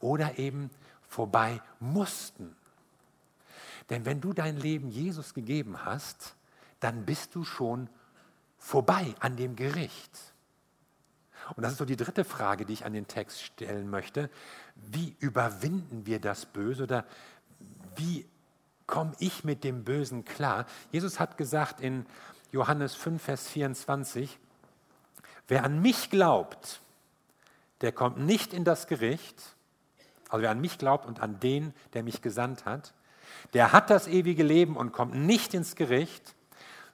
Oder 0.00 0.38
eben 0.38 0.70
vorbei 1.08 1.60
mussten. 1.80 2.56
Denn 3.90 4.04
wenn 4.04 4.20
du 4.20 4.32
dein 4.32 4.56
Leben 4.56 4.90
Jesus 4.90 5.34
gegeben 5.34 5.84
hast, 5.84 6.34
dann 6.80 7.04
bist 7.04 7.34
du 7.34 7.44
schon 7.44 7.88
vorbei 8.58 9.14
an 9.20 9.36
dem 9.36 9.56
Gericht. 9.56 10.34
Und 11.54 11.62
das 11.62 11.72
ist 11.72 11.78
so 11.78 11.84
die 11.84 11.96
dritte 11.96 12.24
Frage, 12.24 12.66
die 12.66 12.72
ich 12.72 12.84
an 12.84 12.92
den 12.92 13.06
Text 13.06 13.42
stellen 13.42 13.88
möchte. 13.88 14.30
Wie 14.76 15.16
überwinden 15.18 16.06
wir 16.06 16.20
das 16.20 16.46
Böse 16.46 16.84
oder 16.84 17.04
wie 17.96 18.26
komme 18.86 19.12
ich 19.18 19.44
mit 19.44 19.64
dem 19.64 19.84
Bösen 19.84 20.24
klar? 20.24 20.66
Jesus 20.92 21.18
hat 21.18 21.36
gesagt 21.36 21.80
in 21.80 22.06
Johannes 22.52 22.94
5, 22.94 23.22
Vers 23.22 23.48
24, 23.48 24.38
wer 25.48 25.64
an 25.64 25.80
mich 25.80 26.10
glaubt, 26.10 26.80
der 27.80 27.92
kommt 27.92 28.18
nicht 28.18 28.52
in 28.52 28.64
das 28.64 28.86
Gericht, 28.86 29.56
also 30.28 30.42
wer 30.42 30.50
an 30.50 30.60
mich 30.60 30.78
glaubt 30.78 31.06
und 31.06 31.20
an 31.20 31.40
den, 31.40 31.74
der 31.92 32.02
mich 32.02 32.22
gesandt 32.22 32.64
hat, 32.64 32.94
der 33.52 33.72
hat 33.72 33.90
das 33.90 34.08
ewige 34.08 34.42
Leben 34.42 34.76
und 34.76 34.92
kommt 34.92 35.14
nicht 35.14 35.54
ins 35.54 35.76
Gericht, 35.76 36.34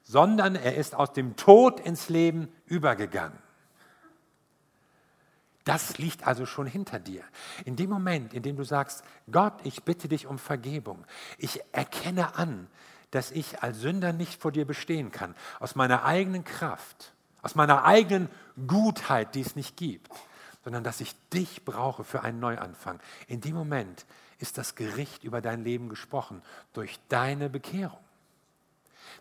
sondern 0.03 0.57
er 0.57 0.77
ist 0.77 0.95
aus 0.95 1.13
dem 1.13 1.37
Tod 1.37 1.81
ins 1.81 2.09
Leben 2.09 2.49
übergegangen. 2.67 3.39
Das 5.65 5.99
liegt 5.99 6.27
also 6.27 6.45
schon 6.45 6.67
hinter 6.67 6.99
dir. 6.99 7.23
In 7.65 7.77
dem 7.77 7.89
Moment, 7.89 8.35
in 8.35 8.43
dem 8.43 8.57
du 8.57 8.65
sagst, 8.65 9.05
Gott, 9.31 9.55
ich 9.63 9.85
bitte 9.85 10.09
dich 10.09 10.27
um 10.27 10.39
Vergebung, 10.39 11.05
ich 11.39 11.61
erkenne 11.73 12.37
an, 12.37 12.67
dass 13.13 13.31
ich 13.31 13.63
als 13.63 13.79
Sünder 13.79 14.13
nicht 14.13 14.41
vor 14.41 14.51
dir 14.51 14.65
bestehen 14.65 15.13
kann, 15.13 15.35
aus 15.61 15.75
meiner 15.75 16.05
eigenen 16.05 16.45
Kraft, 16.45 17.13
aus 17.43 17.55
meiner 17.55 17.85
eigenen 17.85 18.29
Gutheit, 18.67 19.35
die 19.35 19.43
es 19.43 19.55
nicht 19.55 19.77
gibt, 19.77 20.11
sondern 20.65 20.83
dass 20.83 21.01
ich 21.01 21.15
dich 21.31 21.65
brauche 21.65 22.05
für 22.05 22.23
einen 22.23 22.41
Neuanfang. 22.41 23.01
In 23.29 23.41
dem 23.41 23.55
Moment 23.55 24.07
ist 24.39 24.59
das 24.59 24.75
Gericht 24.75 25.23
über 25.25 25.41
dein 25.41 25.63
Leben 25.63 25.89
gesprochen, 25.89 26.43
durch 26.73 26.99
deine 27.09 27.51
Bekehrung, 27.51 28.01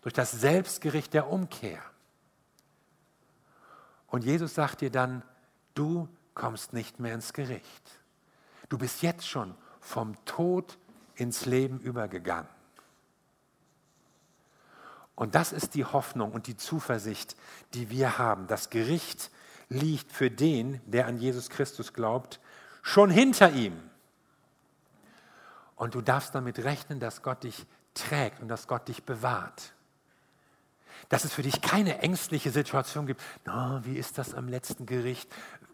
durch 0.02 0.14
das 0.14 0.32
Selbstgericht 0.32 1.14
der 1.14 1.28
Umkehr. 1.30 1.82
Und 4.08 4.24
Jesus 4.24 4.56
sagt 4.56 4.82
dir 4.82 4.90
dann, 4.90 5.24
du 5.76 6.08
kommst 6.42 6.74
nicht 6.74 7.00
mehr 7.00 7.14
ins 7.14 7.34
Gericht. 7.34 8.00
Du 8.68 8.80
bist 8.80 9.04
jetzt 9.04 9.28
schon 9.28 9.54
vom 9.80 10.16
Tod 10.26 10.80
ins 11.14 11.46
Leben 11.46 11.80
übergegangen. 11.80 12.50
Und 15.14 15.36
das 15.36 15.52
ist 15.52 15.76
die 15.76 15.86
Hoffnung 15.86 16.32
und 16.32 16.48
die 16.48 16.58
Zuversicht, 16.58 17.36
die 17.76 17.92
wir 17.92 18.18
haben. 18.18 18.48
Das 18.48 18.72
Gericht 18.72 19.30
liegt 19.70 20.12
für 20.12 20.32
den, 20.32 20.82
der 20.88 21.06
an 21.06 21.20
Jesus 21.20 21.52
Christus 21.52 21.94
glaubt, 21.94 22.40
schon 22.82 23.12
hinter 23.12 23.52
ihm. 23.52 23.80
Und 25.76 25.94
du 25.94 26.02
darfst 26.02 26.34
damit 26.34 26.58
rechnen, 26.58 27.00
dass 27.00 27.22
Gott 27.22 27.44
dich 27.44 27.68
trägt 27.94 28.42
und 28.42 28.48
dass 28.48 28.68
Gott 28.68 28.88
dich 28.88 29.04
bewahrt 29.04 29.74
dass 31.10 31.26
es 31.26 31.34
für 31.34 31.44
dich 31.44 31.62
keine 31.62 32.00
ängstliche 32.00 32.52
Situation 32.52 33.06
gibt. 33.06 33.22
Na, 33.46 33.82
wie 33.84 33.98
ist 33.98 34.18
das 34.18 34.34
am 34.34 34.48
letzten 34.48 34.86
Gericht? 34.86 35.30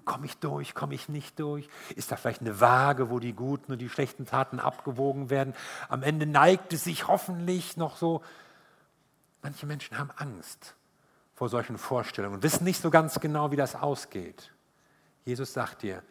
Komme 0.07 0.25
ich 0.25 0.37
durch? 0.37 0.73
Komme 0.73 0.95
ich 0.95 1.09
nicht 1.09 1.37
durch? 1.37 1.67
Ist 1.95 2.13
da 2.13 2.15
vielleicht 2.15 2.39
eine 2.39 2.61
Waage, 2.61 3.09
wo 3.09 3.19
die 3.19 3.33
guten 3.33 3.73
und 3.73 3.79
die 3.79 3.89
schlechten 3.89 4.25
Taten 4.25 4.59
abgewogen 4.59 5.29
werden? 5.29 5.53
Am 5.89 6.01
Ende 6.01 6.25
neigt 6.25 6.71
es 6.71 6.85
sich 6.85 7.07
hoffentlich 7.07 7.75
noch 7.75 7.97
so. 7.97 8.23
Manche 9.43 9.65
Menschen 9.65 9.97
haben 9.97 10.09
Angst 10.15 10.75
vor 11.35 11.49
solchen 11.49 11.77
Vorstellungen 11.77 12.35
und 12.35 12.43
wissen 12.43 12.63
nicht 12.63 12.81
so 12.81 12.89
ganz 12.89 13.19
genau, 13.19 13.51
wie 13.51 13.57
das 13.57 13.75
ausgeht. 13.75 14.53
Jesus 15.25 15.51
sagt 15.51 15.83
dir, 15.83 16.01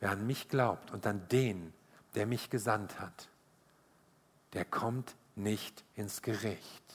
wer 0.00 0.10
an 0.10 0.26
mich 0.26 0.48
glaubt 0.48 0.90
und 0.90 1.06
an 1.06 1.28
den, 1.28 1.74
der 2.14 2.26
mich 2.26 2.48
gesandt 2.48 2.98
hat, 2.98 3.28
der 4.54 4.64
kommt 4.64 5.16
nicht 5.36 5.84
ins 5.94 6.22
Gericht, 6.22 6.94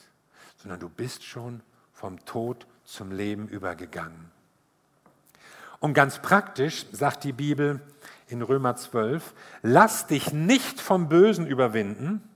sondern 0.56 0.80
du 0.80 0.88
bist 0.88 1.22
schon 1.22 1.62
vom 1.92 2.24
Tod 2.24 2.66
zum 2.84 3.12
Leben 3.12 3.46
übergegangen. 3.46 4.32
Und 5.84 5.92
ganz 5.92 6.18
praktisch 6.18 6.86
sagt 6.92 7.24
die 7.24 7.34
Bibel 7.34 7.78
in 8.28 8.40
Römer 8.40 8.74
12, 8.74 9.34
lass 9.60 10.06
dich 10.06 10.32
nicht 10.32 10.80
vom 10.80 11.10
Bösen 11.10 11.46
überwinden, 11.46 12.26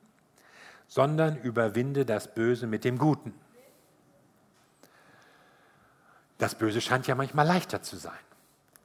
sondern 0.86 1.38
überwinde 1.38 2.04
das 2.04 2.34
Böse 2.34 2.66
mit 2.66 2.84
dem 2.84 2.98
Guten. 2.98 3.32
Das 6.36 6.56
Böse 6.56 6.82
scheint 6.82 7.06
ja 7.06 7.14
manchmal 7.14 7.46
leichter 7.46 7.80
zu 7.80 7.96
sein. 7.96 8.20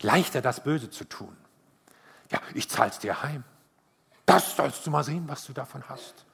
Leichter 0.01 0.41
das 0.41 0.63
Böse 0.63 0.89
zu 0.89 1.03
tun. 1.03 1.35
Ja, 2.31 2.39
ich 2.53 2.69
zahl's 2.69 2.99
dir 2.99 3.21
heim. 3.21 3.43
Das 4.25 4.55
sollst 4.55 4.87
du 4.87 4.91
mal 4.91 5.03
sehen, 5.03 5.27
was 5.27 5.43
du 5.43 5.51
davon 5.51 5.89
hast. 5.89 6.25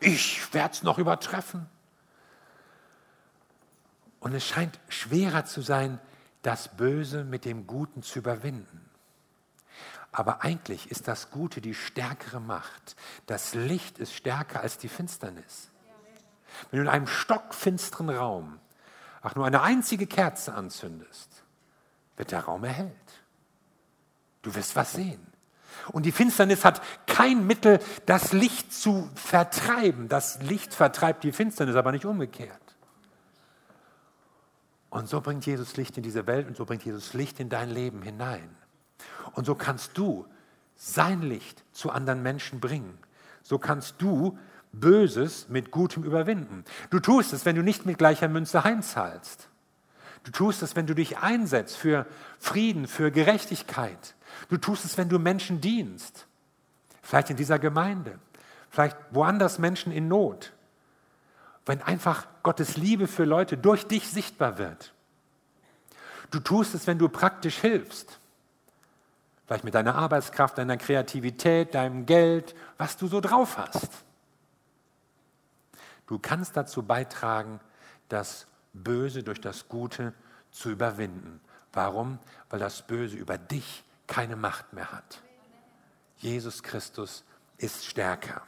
Ich 0.00 0.52
werde 0.52 0.74
es 0.74 0.82
noch 0.82 0.98
übertreffen. 0.98 1.64
Und 4.20 4.34
es 4.34 4.44
scheint 4.44 4.78
schwerer 4.90 5.46
zu 5.46 5.62
sein, 5.62 5.98
das 6.42 6.76
Böse 6.76 7.24
mit 7.24 7.44
dem 7.44 7.66
Guten 7.66 8.02
zu 8.02 8.18
überwinden. 8.20 8.88
Aber 10.12 10.42
eigentlich 10.42 10.90
ist 10.90 11.08
das 11.08 11.30
Gute 11.30 11.60
die 11.60 11.74
stärkere 11.74 12.40
Macht. 12.40 12.96
Das 13.26 13.54
Licht 13.54 13.98
ist 13.98 14.14
stärker 14.14 14.60
als 14.60 14.78
die 14.78 14.88
Finsternis. 14.88 15.70
Wenn 16.70 16.78
du 16.78 16.84
in 16.84 16.90
einem 16.90 17.06
stockfinsteren 17.06 18.10
Raum 18.10 18.58
auch 19.22 19.34
nur 19.34 19.46
eine 19.46 19.62
einzige 19.62 20.06
Kerze 20.06 20.54
anzündest, 20.54 21.28
wird 22.16 22.32
der 22.32 22.40
Raum 22.40 22.64
erhellt. 22.64 22.92
Du 24.42 24.54
wirst 24.54 24.74
was 24.76 24.92
sehen. 24.92 25.24
Und 25.92 26.04
die 26.04 26.12
Finsternis 26.12 26.64
hat 26.64 26.82
kein 27.06 27.46
Mittel, 27.46 27.80
das 28.06 28.32
Licht 28.32 28.72
zu 28.72 29.08
vertreiben. 29.14 30.08
Das 30.08 30.40
Licht 30.42 30.74
vertreibt 30.74 31.24
die 31.24 31.32
Finsternis, 31.32 31.76
aber 31.76 31.92
nicht 31.92 32.04
umgekehrt. 32.04 32.67
Und 34.90 35.08
so 35.08 35.20
bringt 35.20 35.44
Jesus 35.44 35.76
Licht 35.76 35.96
in 35.96 36.02
diese 36.02 36.26
Welt 36.26 36.46
und 36.46 36.56
so 36.56 36.64
bringt 36.64 36.84
Jesus 36.84 37.12
Licht 37.12 37.40
in 37.40 37.48
dein 37.48 37.70
Leben 37.70 38.02
hinein. 38.02 38.48
Und 39.32 39.44
so 39.44 39.54
kannst 39.54 39.98
du 39.98 40.26
sein 40.76 41.22
Licht 41.22 41.62
zu 41.72 41.90
anderen 41.90 42.22
Menschen 42.22 42.60
bringen. 42.60 42.98
So 43.42 43.58
kannst 43.58 43.96
du 43.98 44.38
Böses 44.72 45.48
mit 45.48 45.70
Gutem 45.70 46.04
überwinden. 46.04 46.64
Du 46.90 47.00
tust 47.00 47.32
es, 47.32 47.44
wenn 47.44 47.56
du 47.56 47.62
nicht 47.62 47.86
mit 47.86 47.98
gleicher 47.98 48.28
Münze 48.28 48.64
heimzahlst. 48.64 49.48
Du 50.24 50.30
tust 50.30 50.62
es, 50.62 50.76
wenn 50.76 50.86
du 50.86 50.94
dich 50.94 51.18
einsetzt 51.18 51.76
für 51.76 52.06
Frieden, 52.38 52.86
für 52.86 53.10
Gerechtigkeit. 53.10 54.14
Du 54.48 54.56
tust 54.56 54.84
es, 54.84 54.98
wenn 54.98 55.08
du 55.08 55.18
Menschen 55.18 55.60
dienst. 55.60 56.26
Vielleicht 57.02 57.30
in 57.30 57.36
dieser 57.36 57.58
Gemeinde, 57.58 58.18
vielleicht 58.70 58.96
woanders 59.10 59.58
Menschen 59.58 59.92
in 59.92 60.08
Not. 60.08 60.52
Wenn 61.68 61.82
einfach 61.82 62.26
Gottes 62.42 62.78
Liebe 62.78 63.06
für 63.06 63.26
Leute 63.26 63.58
durch 63.58 63.86
dich 63.86 64.08
sichtbar 64.08 64.56
wird. 64.56 64.94
Du 66.30 66.40
tust 66.40 66.74
es, 66.74 66.86
wenn 66.86 66.98
du 66.98 67.10
praktisch 67.10 67.58
hilfst. 67.58 68.18
Vielleicht 69.46 69.64
mit 69.64 69.74
deiner 69.74 69.94
Arbeitskraft, 69.94 70.56
deiner 70.56 70.78
Kreativität, 70.78 71.74
deinem 71.74 72.06
Geld, 72.06 72.54
was 72.78 72.96
du 72.96 73.06
so 73.06 73.20
drauf 73.20 73.58
hast. 73.58 73.90
Du 76.06 76.18
kannst 76.18 76.56
dazu 76.56 76.82
beitragen, 76.82 77.60
das 78.08 78.46
Böse 78.72 79.22
durch 79.22 79.40
das 79.40 79.68
Gute 79.68 80.14
zu 80.50 80.70
überwinden. 80.70 81.38
Warum? 81.74 82.18
Weil 82.48 82.60
das 82.60 82.86
Böse 82.86 83.16
über 83.16 83.36
dich 83.36 83.84
keine 84.06 84.36
Macht 84.36 84.72
mehr 84.72 84.90
hat. 84.90 85.20
Jesus 86.16 86.62
Christus 86.62 87.24
ist 87.58 87.84
stärker. 87.84 88.40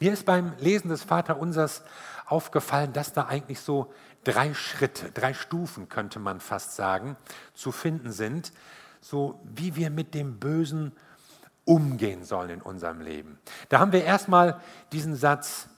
Mir 0.00 0.12
ist 0.12 0.24
beim 0.26 0.52
Lesen 0.58 0.88
des 0.88 1.02
Vaterunsers 1.02 1.82
aufgefallen, 2.26 2.92
dass 2.92 3.12
da 3.12 3.26
eigentlich 3.26 3.60
so 3.60 3.92
drei 4.24 4.54
Schritte, 4.54 5.10
drei 5.12 5.34
Stufen 5.34 5.88
könnte 5.88 6.18
man 6.18 6.40
fast 6.40 6.76
sagen, 6.76 7.16
zu 7.54 7.72
finden 7.72 8.12
sind, 8.12 8.52
so 9.00 9.40
wie 9.44 9.76
wir 9.76 9.90
mit 9.90 10.14
dem 10.14 10.38
Bösen 10.38 10.92
umgehen 11.64 12.24
sollen 12.24 12.50
in 12.50 12.62
unserem 12.62 13.00
Leben. 13.00 13.38
Da 13.68 13.78
haben 13.78 13.92
wir 13.92 14.04
erstmal 14.04 14.60
diesen 14.92 15.16
Satz, 15.16 15.68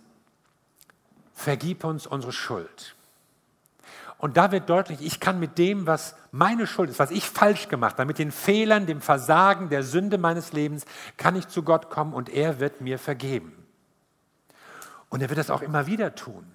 vergib 1.32 1.84
uns 1.84 2.06
unsere 2.06 2.32
Schuld. 2.32 2.94
Und 4.18 4.36
da 4.36 4.52
wird 4.52 4.68
deutlich, 4.68 5.00
ich 5.00 5.18
kann 5.18 5.40
mit 5.40 5.56
dem, 5.56 5.86
was 5.86 6.14
meine 6.30 6.66
Schuld 6.66 6.90
ist, 6.90 6.98
was 6.98 7.10
ich 7.10 7.28
falsch 7.28 7.68
gemacht 7.68 7.96
habe, 7.96 8.06
mit 8.06 8.18
den 8.18 8.30
Fehlern, 8.30 8.84
dem 8.84 9.00
Versagen, 9.00 9.70
der 9.70 9.82
Sünde 9.82 10.18
meines 10.18 10.52
Lebens, 10.52 10.84
kann 11.16 11.36
ich 11.36 11.48
zu 11.48 11.62
Gott 11.62 11.88
kommen 11.88 12.12
und 12.12 12.28
er 12.28 12.60
wird 12.60 12.82
mir 12.82 12.98
vergeben. 12.98 13.59
Und 15.10 15.20
er 15.20 15.28
wird 15.28 15.38
das 15.38 15.50
auch 15.50 15.60
immer 15.60 15.86
wieder 15.86 16.14
tun. 16.14 16.46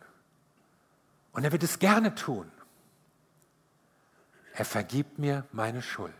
Und 1.34 1.44
er 1.44 1.52
wird 1.52 1.64
es 1.64 1.78
gerne 1.80 2.16
tun. 2.16 2.50
Er 4.54 4.66
vergibt 4.66 5.20
mir 5.20 5.46
meine 5.52 5.82
Schuld. 5.82 6.14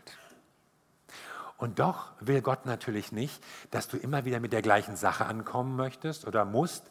Und 1.56 1.78
doch 1.78 2.12
will 2.20 2.42
Gott 2.42 2.66
natürlich 2.66 3.12
nicht, 3.12 3.42
dass 3.70 3.88
du 3.88 3.96
immer 3.96 4.26
wieder 4.26 4.40
mit 4.40 4.52
der 4.52 4.60
gleichen 4.60 4.96
Sache 4.96 5.24
ankommen 5.24 5.74
möchtest 5.74 6.26
oder 6.26 6.44
musst 6.44 6.84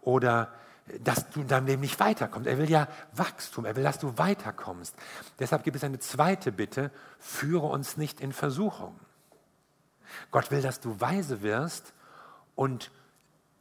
oder 0.00 0.52
dass 1.00 1.28
du 1.30 1.40
in 1.40 1.48
deinem 1.48 1.66
Leben 1.66 1.82
nicht 1.82 2.00
weiterkommst. 2.00 2.48
Er 2.48 2.58
will 2.58 2.70
ja 2.70 2.88
Wachstum, 3.12 3.66
er 3.66 3.76
will, 3.76 3.82
dass 3.82 3.98
du 3.98 4.16
weiterkommst. 4.16 4.94
Deshalb 5.38 5.64
gibt 5.64 5.76
es 5.76 5.84
eine 5.84 5.98
zweite 5.98 6.52
Bitte, 6.52 6.90
führe 7.18 7.66
uns 7.66 7.96
nicht 7.96 8.20
in 8.20 8.32
Versuchung. 8.32 8.98
Gott 10.30 10.50
will, 10.50 10.62
dass 10.62 10.80
du 10.80 10.98
weise 11.00 11.42
wirst 11.42 11.92
und 12.54 12.90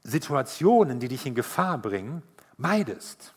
Situationen, 0.05 0.99
die 0.99 1.07
dich 1.07 1.25
in 1.25 1.33
Gefahr 1.33 1.79
bringen, 1.79 2.21
meidest. 2.57 3.33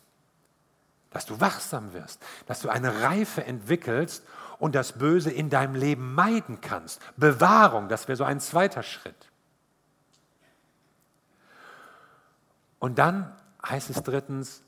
Dass 1.11 1.25
du 1.25 1.41
wachsam 1.41 1.95
wirst, 1.95 2.23
dass 2.47 2.61
du 2.61 2.69
eine 2.69 3.03
Reife 3.03 3.43
entwickelst 3.43 4.23
und 4.59 4.75
das 4.75 4.93
Böse 4.93 5.31
in 5.31 5.49
deinem 5.49 5.75
Leben 5.75 6.15
meiden 6.15 6.61
kannst. 6.61 7.01
Bewahrung, 7.17 7.89
das 7.89 8.07
wäre 8.07 8.17
so 8.17 8.25
ein 8.25 8.41
zweiter 8.41 8.83
Schritt. 8.83 9.31
Und 12.79 12.99
dann 12.99 13.35
heißt 13.67 13.89
es 13.89 14.03
drittens, 14.03 14.63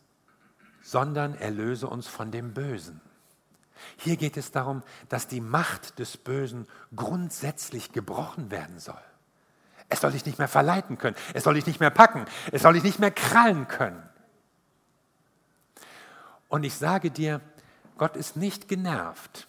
sondern 0.82 1.34
erlöse 1.34 1.86
uns 1.86 2.08
von 2.08 2.30
dem 2.30 2.54
Bösen. 2.54 3.02
Hier 3.98 4.16
geht 4.16 4.38
es 4.38 4.50
darum, 4.50 4.82
dass 5.10 5.28
die 5.28 5.42
Macht 5.42 5.98
des 5.98 6.16
Bösen 6.16 6.66
grundsätzlich 6.96 7.92
gebrochen 7.92 8.50
werden 8.50 8.78
soll. 8.78 9.00
Es 9.90 10.00
soll 10.00 10.12
dich 10.12 10.24
nicht 10.24 10.38
mehr 10.38 10.48
verleiten 10.48 10.98
können, 10.98 11.16
es 11.34 11.44
soll 11.44 11.54
dich 11.54 11.66
nicht 11.66 11.80
mehr 11.80 11.90
packen, 11.90 12.24
es 12.52 12.62
soll 12.62 12.74
dich 12.74 12.84
nicht 12.84 13.00
mehr 13.00 13.10
krallen 13.10 13.68
können. 13.68 14.02
Und 16.48 16.64
ich 16.64 16.74
sage 16.74 17.10
dir, 17.10 17.40
Gott 17.98 18.16
ist 18.16 18.36
nicht 18.36 18.68
genervt, 18.68 19.46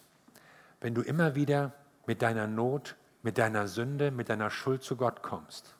wenn 0.80 0.94
du 0.94 1.02
immer 1.02 1.34
wieder 1.34 1.72
mit 2.06 2.22
deiner 2.22 2.46
Not, 2.46 2.96
mit 3.22 3.38
deiner 3.38 3.68
Sünde, 3.68 4.10
mit 4.10 4.28
deiner 4.28 4.50
Schuld 4.50 4.82
zu 4.82 4.96
Gott 4.96 5.22
kommst. 5.22 5.74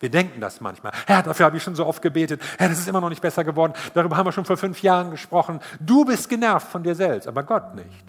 Wir 0.00 0.10
denken 0.10 0.40
das 0.40 0.60
manchmal. 0.60 0.92
Herr, 1.06 1.22
dafür 1.22 1.46
habe 1.46 1.56
ich 1.56 1.62
schon 1.62 1.74
so 1.74 1.86
oft 1.86 2.02
gebetet. 2.02 2.40
Herr, 2.58 2.68
das 2.68 2.78
ist 2.78 2.88
immer 2.88 3.00
noch 3.00 3.08
nicht 3.08 3.22
besser 3.22 3.44
geworden. 3.44 3.72
Darüber 3.94 4.16
haben 4.16 4.26
wir 4.26 4.32
schon 4.32 4.44
vor 4.44 4.56
fünf 4.56 4.82
Jahren 4.82 5.10
gesprochen. 5.10 5.60
Du 5.80 6.04
bist 6.04 6.28
genervt 6.28 6.68
von 6.68 6.82
dir 6.82 6.94
selbst, 6.94 7.28
aber 7.28 7.42
Gott 7.42 7.74
nicht. 7.74 8.04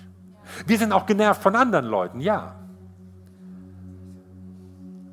Wir 0.65 0.77
sind 0.77 0.91
auch 0.91 1.05
genervt 1.05 1.41
von 1.41 1.55
anderen 1.55 1.85
Leuten, 1.85 2.19
ja. 2.19 2.55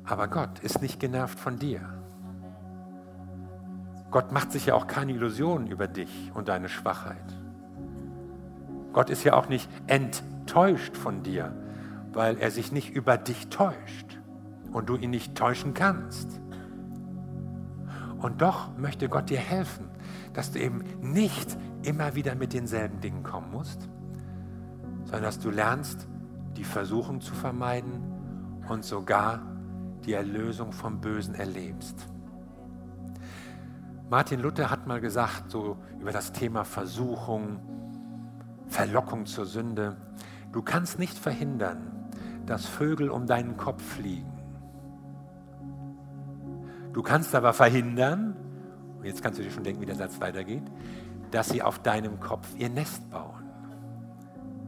Aber 0.05 0.27
Gott 0.27 0.59
ist 0.59 0.81
nicht 0.81 0.99
genervt 0.99 1.39
von 1.39 1.57
dir. 1.57 1.81
Gott 4.11 4.31
macht 4.31 4.51
sich 4.51 4.67
ja 4.67 4.75
auch 4.75 4.87
keine 4.87 5.11
Illusionen 5.11 5.67
über 5.67 5.87
dich 5.87 6.31
und 6.33 6.47
deine 6.47 6.69
Schwachheit. 6.69 7.35
Gott 8.93 9.09
ist 9.09 9.23
ja 9.23 9.33
auch 9.33 9.49
nicht 9.49 9.69
enttäuscht 9.87 10.95
von 10.95 11.23
dir, 11.23 11.53
weil 12.13 12.37
er 12.37 12.49
sich 12.49 12.71
nicht 12.71 12.91
über 12.91 13.17
dich 13.17 13.49
täuscht 13.49 14.19
und 14.71 14.87
du 14.87 14.95
ihn 14.95 15.09
nicht 15.09 15.35
täuschen 15.35 15.73
kannst. 15.73 16.39
Und 18.21 18.41
doch 18.41 18.77
möchte 18.77 19.09
Gott 19.09 19.29
dir 19.29 19.39
helfen, 19.39 19.89
dass 20.33 20.51
du 20.51 20.59
eben 20.59 20.83
nicht 21.01 21.57
immer 21.83 22.15
wieder 22.15 22.35
mit 22.35 22.53
denselben 22.53 23.01
Dingen 23.01 23.23
kommen 23.23 23.51
musst, 23.51 23.89
sondern 25.03 25.23
dass 25.23 25.39
du 25.39 25.49
lernst, 25.49 26.07
die 26.55 26.63
Versuchung 26.63 27.19
zu 27.19 27.33
vermeiden 27.33 28.01
und 28.69 28.85
sogar 28.85 29.41
die 30.05 30.13
Erlösung 30.13 30.71
vom 30.71 31.01
Bösen 31.01 31.35
erlebst. 31.35 32.07
Martin 34.09 34.39
Luther 34.39 34.69
hat 34.69 34.85
mal 34.85 35.01
gesagt, 35.01 35.49
so 35.49 35.77
über 35.99 36.11
das 36.11 36.31
Thema 36.31 36.63
Versuchung, 36.63 37.59
Verlockung 38.67 39.25
zur 39.25 39.45
Sünde, 39.45 39.97
du 40.51 40.61
kannst 40.61 40.99
nicht 40.99 41.17
verhindern, 41.17 42.09
dass 42.45 42.65
Vögel 42.67 43.09
um 43.09 43.25
deinen 43.25 43.57
Kopf 43.57 43.81
fliegen. 43.81 44.31
Du 46.93 47.01
kannst 47.01 47.33
aber 47.35 47.51
verhindern, 47.53 48.35
und 48.99 49.05
jetzt 49.05 49.21
kannst 49.21 49.39
du 49.39 49.43
dir 49.43 49.51
schon 49.51 49.63
denken, 49.63 49.81
wie 49.81 49.87
der 49.87 49.95
Satz 49.95 50.21
weitergeht, 50.21 50.63
dass 51.31 51.49
sie 51.49 51.61
auf 51.61 51.79
deinem 51.79 52.19
Kopf 52.19 52.47
ihr 52.57 52.69
Nest 52.69 53.09
bauen. 53.09 53.43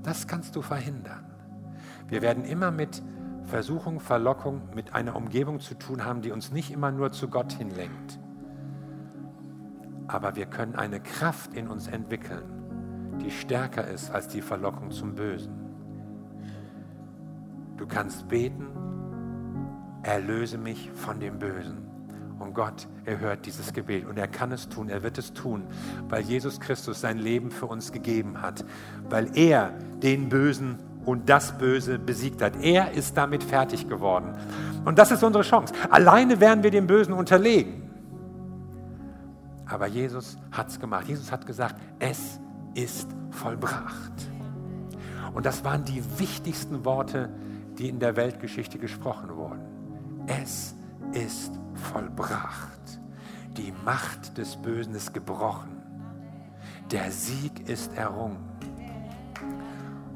Das 0.04 0.28
kannst 0.28 0.56
du 0.56 0.62
verhindern. 0.62 1.26
Wir 2.08 2.22
werden 2.22 2.44
immer 2.44 2.72
mit 2.72 3.04
Versuchung, 3.48 4.02
Verlockung, 4.02 4.62
mit 4.76 4.94
einer 4.94 5.16
Umgebung 5.16 5.62
zu 5.62 5.74
tun 5.76 6.04
haben, 6.04 6.22
die 6.22 6.32
uns 6.32 6.52
nicht 6.52 6.70
immer 6.70 6.92
nur 6.92 7.14
zu 7.14 7.30
Gott 7.30 7.54
hinlenkt. 7.54 8.20
Aber 10.08 10.36
wir 10.36 10.46
können 10.46 10.76
eine 10.76 11.00
Kraft 11.00 11.54
in 11.54 11.68
uns 11.68 11.88
entwickeln, 11.88 12.44
die 13.24 13.32
stärker 13.32 13.88
ist 13.88 14.12
als 14.12 14.28
die 14.28 14.42
Verlockung 14.42 14.92
zum 14.92 15.16
Bösen. 15.16 15.54
Du 17.78 17.88
kannst 17.88 18.28
beten, 18.28 18.68
erlöse 20.04 20.58
mich 20.58 20.92
von 20.92 21.20
dem 21.20 21.40
Bösen. 21.40 21.86
Und 22.40 22.54
Gott 22.54 22.88
erhört 23.06 23.46
dieses 23.46 23.74
Gebet 23.74 24.06
und 24.06 24.18
er 24.20 24.28
kann 24.28 24.52
es 24.52 24.70
tun, 24.70 24.90
er 24.90 25.02
wird 25.02 25.18
es 25.18 25.34
tun, 25.34 25.64
weil 26.08 26.22
Jesus 26.22 26.60
Christus 26.60 27.02
sein 27.02 27.18
Leben 27.18 27.50
für 27.50 27.66
uns 27.66 27.92
gegeben 27.92 28.42
hat, 28.42 28.64
weil 29.10 29.36
er 29.36 29.72
den 30.04 30.30
Bösen 30.30 30.78
und 31.08 31.30
das 31.30 31.58
Böse 31.58 31.98
besiegt 31.98 32.42
hat. 32.42 32.62
Er 32.62 32.92
ist 32.92 33.16
damit 33.16 33.42
fertig 33.42 33.88
geworden. 33.88 34.34
Und 34.84 35.00
das 35.00 35.10
ist 35.10 35.24
unsere 35.24 35.44
Chance. 35.44 35.74
Alleine 35.90 36.42
werden 36.42 36.64
wir 36.64 36.70
dem 36.70 36.86
Bösen 36.86 37.14
unterlegen. 37.14 37.90
Aber 39.66 39.88
Jesus 39.88 40.38
hat 40.52 40.68
es 40.68 40.78
gemacht. 40.78 41.08
Jesus 41.08 41.32
hat 41.32 41.46
gesagt, 41.46 41.78
es 42.00 42.42
ist 42.74 43.08
vollbracht. 43.32 44.12
Und 45.34 45.46
das 45.46 45.64
waren 45.64 45.86
die 45.86 46.04
wichtigsten 46.20 46.84
Worte, 46.84 47.30
die 47.78 47.88
in 47.88 48.00
der 48.00 48.18
Weltgeschichte 48.18 48.78
gesprochen 48.78 49.34
wurden. 49.34 49.62
Es 50.28 50.76
ist 51.14 51.54
vollbracht. 51.94 53.00
Die 53.56 53.74
Macht 53.86 54.38
des 54.38 54.58
Bösen 54.58 54.94
ist 54.94 55.14
gebrochen. 55.14 55.82
Der 56.92 57.12
Sieg 57.12 57.70
ist 57.70 57.96
errungen. 57.96 58.57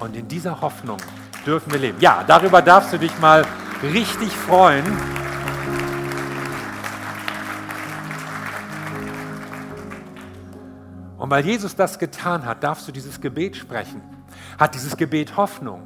Und 0.01 0.15
in 0.15 0.27
dieser 0.27 0.59
Hoffnung 0.61 0.97
dürfen 1.45 1.71
wir 1.71 1.79
leben. 1.79 1.99
Ja, 2.01 2.23
darüber 2.25 2.63
darfst 2.63 2.91
du 2.91 2.97
dich 2.97 3.17
mal 3.19 3.45
richtig 3.83 4.31
freuen. 4.31 4.83
Und 11.19 11.29
weil 11.29 11.45
Jesus 11.45 11.75
das 11.75 11.99
getan 11.99 12.45
hat, 12.45 12.63
darfst 12.63 12.87
du 12.87 12.91
dieses 12.91 13.21
Gebet 13.21 13.55
sprechen. 13.55 14.01
Hat 14.57 14.73
dieses 14.73 14.97
Gebet 14.97 15.37
Hoffnung? 15.37 15.83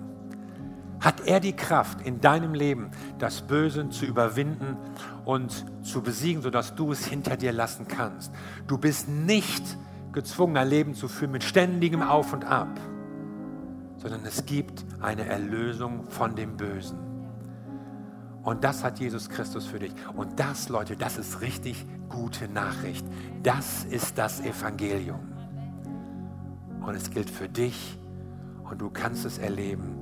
Hat 1.02 1.28
er 1.28 1.42
die 1.42 1.54
Kraft 1.54 2.00
in 2.02 2.22
deinem 2.22 2.54
Leben, 2.54 2.92
das 3.20 3.42
Böse 3.42 3.90
zu 3.90 4.06
überwinden 4.06 4.78
und 5.26 5.66
zu 5.84 6.02
besiegen, 6.02 6.42
sodass 6.42 6.74
du 6.74 6.94
es 6.94 7.06
hinter 7.06 7.36
dir 7.36 7.52
lassen 7.52 7.90
kannst? 7.90 8.32
Du 8.66 8.78
bist 8.78 9.10
nicht 9.10 9.78
gezwungen, 10.14 10.56
ein 10.56 10.70
Leben 10.70 10.96
zu 10.96 11.10
führen 11.10 11.32
mit 11.32 11.44
ständigem 11.44 12.02
Auf 12.02 12.32
und 12.32 12.46
Ab, 12.46 12.70
sondern 14.06 14.24
es 14.28 14.46
gibt 14.46 14.86
eine 15.02 15.26
Erlösung 15.26 16.08
von 16.12 16.36
dem 16.36 16.58
Bösen. 16.58 16.96
Und 18.44 18.64
das 18.64 18.84
hat 18.84 19.00
Jesus 19.00 19.30
Christus 19.30 19.66
für 19.66 19.80
dich. 19.80 19.94
Und 20.16 20.40
das, 20.40 20.70
Leute, 20.70 20.96
das 20.96 21.18
ist 21.18 21.42
richtig 21.42 21.84
gute 22.08 22.48
Nachricht. 22.48 23.04
Das 23.42 23.84
ist 23.86 24.20
das 24.20 24.42
Evangelium. 24.42 25.34
Und 26.86 26.94
es 26.94 27.10
gilt 27.10 27.32
für 27.32 27.50
dich 27.50 27.98
und 28.70 28.80
du 28.80 28.92
kannst 28.92 29.26
es 29.26 29.40
erleben, 29.40 29.98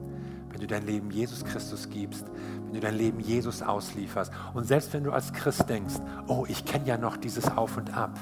wenn 0.49 0.59
du 0.59 0.67
dein 0.67 0.85
Leben 0.85 1.09
Jesus 1.09 1.45
Christus 1.45 1.89
gibst, 1.89 2.25
wenn 2.65 2.73
du 2.73 2.81
dein 2.81 2.97
Leben 2.97 3.21
Jesus 3.21 3.61
auslieferst. 3.61 4.33
Und 4.53 4.65
selbst 4.65 4.91
wenn 4.91 5.05
du 5.05 5.13
als 5.13 5.31
Christ 5.31 5.69
denkst, 5.69 5.95
oh, 6.27 6.45
ich 6.49 6.65
kenne 6.65 6.85
ja 6.85 6.97
noch 6.97 7.15
dieses 7.15 7.47
Auf 7.55 7.77
und 7.77 7.95
Ab. 7.95 8.19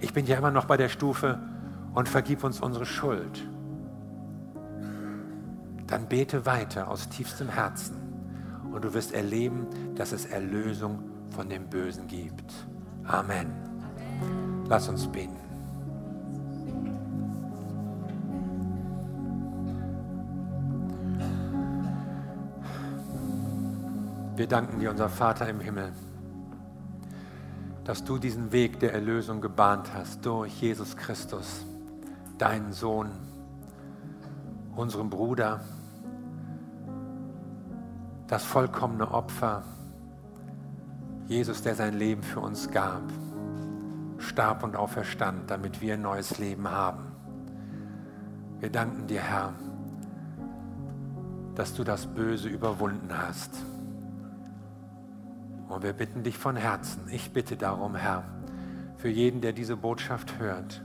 Ich 0.00 0.12
bin 0.12 0.26
ja 0.26 0.36
immer 0.36 0.50
noch 0.50 0.64
bei 0.64 0.76
der 0.76 0.88
Stufe 0.88 1.38
und 1.94 2.08
vergib 2.08 2.42
uns 2.42 2.60
unsere 2.60 2.86
Schuld. 2.86 3.53
Dann 5.86 6.08
bete 6.08 6.46
weiter 6.46 6.88
aus 6.88 7.08
tiefstem 7.08 7.48
Herzen 7.48 7.96
und 8.72 8.84
du 8.84 8.94
wirst 8.94 9.12
erleben, 9.12 9.66
dass 9.94 10.12
es 10.12 10.26
Erlösung 10.26 10.98
von 11.30 11.48
dem 11.48 11.68
Bösen 11.68 12.06
gibt. 12.06 12.52
Amen. 13.04 13.52
Lass 14.68 14.88
uns 14.88 15.06
beten. 15.06 15.36
Wir 24.36 24.48
danken 24.48 24.80
dir, 24.80 24.90
unser 24.90 25.08
Vater 25.08 25.48
im 25.48 25.60
Himmel, 25.60 25.92
dass 27.84 28.02
du 28.02 28.18
diesen 28.18 28.50
Weg 28.50 28.80
der 28.80 28.92
Erlösung 28.92 29.40
gebahnt 29.40 29.90
hast 29.94 30.26
durch 30.26 30.60
Jesus 30.60 30.96
Christus, 30.96 31.64
deinen 32.36 32.72
Sohn, 32.72 33.12
unseren 34.76 35.10
Bruder, 35.10 35.60
das 38.26 38.44
vollkommene 38.44 39.10
Opfer, 39.10 39.62
Jesus, 41.26 41.62
der 41.62 41.74
sein 41.74 41.94
Leben 41.94 42.22
für 42.22 42.40
uns 42.40 42.70
gab, 42.70 43.02
starb 44.18 44.62
und 44.62 44.76
auferstand, 44.76 45.50
damit 45.50 45.80
wir 45.80 45.94
ein 45.94 46.02
neues 46.02 46.38
Leben 46.38 46.68
haben. 46.70 47.04
Wir 48.60 48.70
danken 48.70 49.06
dir, 49.06 49.20
Herr, 49.20 49.52
dass 51.54 51.74
du 51.74 51.84
das 51.84 52.06
Böse 52.06 52.48
überwunden 52.48 53.10
hast. 53.16 53.64
Und 55.68 55.82
wir 55.82 55.92
bitten 55.92 56.22
dich 56.22 56.36
von 56.36 56.56
Herzen, 56.56 57.08
ich 57.10 57.32
bitte 57.32 57.56
darum, 57.56 57.94
Herr, 57.94 58.24
für 58.96 59.08
jeden, 59.08 59.40
der 59.40 59.52
diese 59.52 59.76
Botschaft 59.76 60.38
hört, 60.38 60.84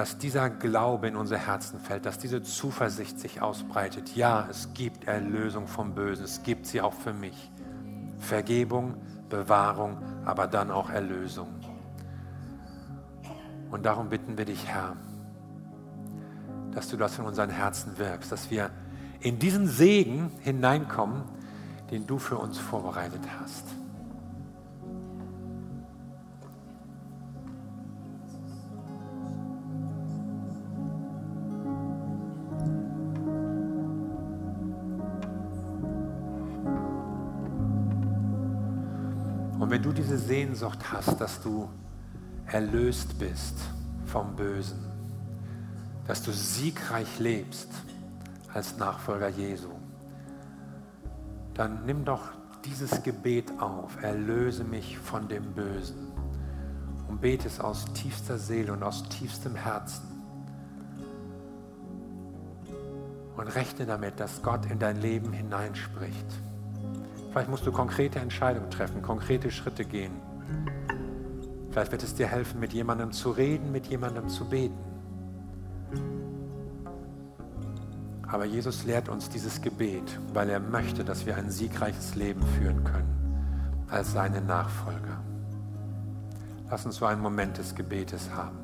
dass 0.00 0.16
dieser 0.16 0.48
Glaube 0.48 1.08
in 1.08 1.14
unser 1.14 1.36
Herzen 1.36 1.78
fällt, 1.78 2.06
dass 2.06 2.16
diese 2.16 2.42
Zuversicht 2.42 3.20
sich 3.20 3.42
ausbreitet. 3.42 4.16
Ja, 4.16 4.48
es 4.50 4.72
gibt 4.72 5.06
Erlösung 5.06 5.66
vom 5.66 5.94
Bösen, 5.94 6.24
es 6.24 6.42
gibt 6.42 6.64
sie 6.64 6.80
auch 6.80 6.94
für 6.94 7.12
mich. 7.12 7.50
Vergebung, 8.16 8.94
Bewahrung, 9.28 9.98
aber 10.24 10.46
dann 10.46 10.70
auch 10.70 10.88
Erlösung. 10.88 11.48
Und 13.70 13.84
darum 13.84 14.08
bitten 14.08 14.38
wir 14.38 14.46
dich, 14.46 14.66
Herr, 14.66 14.96
dass 16.72 16.88
du 16.88 16.96
das 16.96 17.18
in 17.18 17.26
unseren 17.26 17.50
Herzen 17.50 17.98
wirkst, 17.98 18.32
dass 18.32 18.50
wir 18.50 18.70
in 19.20 19.38
diesen 19.38 19.66
Segen 19.66 20.32
hineinkommen, 20.40 21.24
den 21.90 22.06
du 22.06 22.18
für 22.18 22.38
uns 22.38 22.56
vorbereitet 22.56 23.20
hast. 23.38 23.66
Und 39.60 39.68
wenn 39.68 39.82
du 39.82 39.92
diese 39.92 40.16
Sehnsucht 40.16 40.90
hast, 40.90 41.20
dass 41.20 41.42
du 41.42 41.68
erlöst 42.46 43.18
bist 43.18 43.58
vom 44.06 44.34
Bösen, 44.34 44.78
dass 46.06 46.22
du 46.22 46.32
siegreich 46.32 47.18
lebst 47.18 47.68
als 48.54 48.78
Nachfolger 48.78 49.28
Jesu, 49.28 49.68
dann 51.52 51.84
nimm 51.84 52.06
doch 52.06 52.30
dieses 52.64 53.02
Gebet 53.02 53.52
auf, 53.60 54.02
erlöse 54.02 54.64
mich 54.64 54.98
von 54.98 55.28
dem 55.28 55.52
Bösen 55.52 56.08
und 57.08 57.20
bete 57.20 57.46
es 57.46 57.60
aus 57.60 57.84
tiefster 57.92 58.38
Seele 58.38 58.72
und 58.72 58.82
aus 58.82 59.06
tiefstem 59.10 59.54
Herzen. 59.54 60.08
Und 63.36 63.46
rechne 63.48 63.84
damit, 63.84 64.20
dass 64.20 64.40
Gott 64.42 64.64
in 64.70 64.78
dein 64.78 65.02
Leben 65.02 65.32
hineinspricht. 65.32 66.49
Vielleicht 67.30 67.48
musst 67.48 67.66
du 67.66 67.72
konkrete 67.72 68.18
Entscheidungen 68.18 68.70
treffen, 68.70 69.02
konkrete 69.02 69.50
Schritte 69.50 69.84
gehen. 69.84 70.12
Vielleicht 71.70 71.92
wird 71.92 72.02
es 72.02 72.14
dir 72.14 72.26
helfen, 72.26 72.58
mit 72.58 72.72
jemandem 72.72 73.12
zu 73.12 73.30
reden, 73.30 73.70
mit 73.70 73.86
jemandem 73.86 74.28
zu 74.28 74.44
beten. 74.44 74.78
Aber 78.26 78.44
Jesus 78.44 78.84
lehrt 78.84 79.08
uns 79.08 79.28
dieses 79.28 79.60
Gebet, 79.60 80.18
weil 80.32 80.50
er 80.50 80.60
möchte, 80.60 81.04
dass 81.04 81.26
wir 81.26 81.36
ein 81.36 81.50
siegreiches 81.50 82.14
Leben 82.16 82.42
führen 82.58 82.82
können 82.84 83.16
als 83.88 84.12
seine 84.12 84.40
Nachfolger. 84.40 85.22
Lass 86.70 86.86
uns 86.86 86.96
so 86.96 87.06
einen 87.06 87.20
Moment 87.20 87.58
des 87.58 87.74
Gebetes 87.74 88.30
haben. 88.32 88.58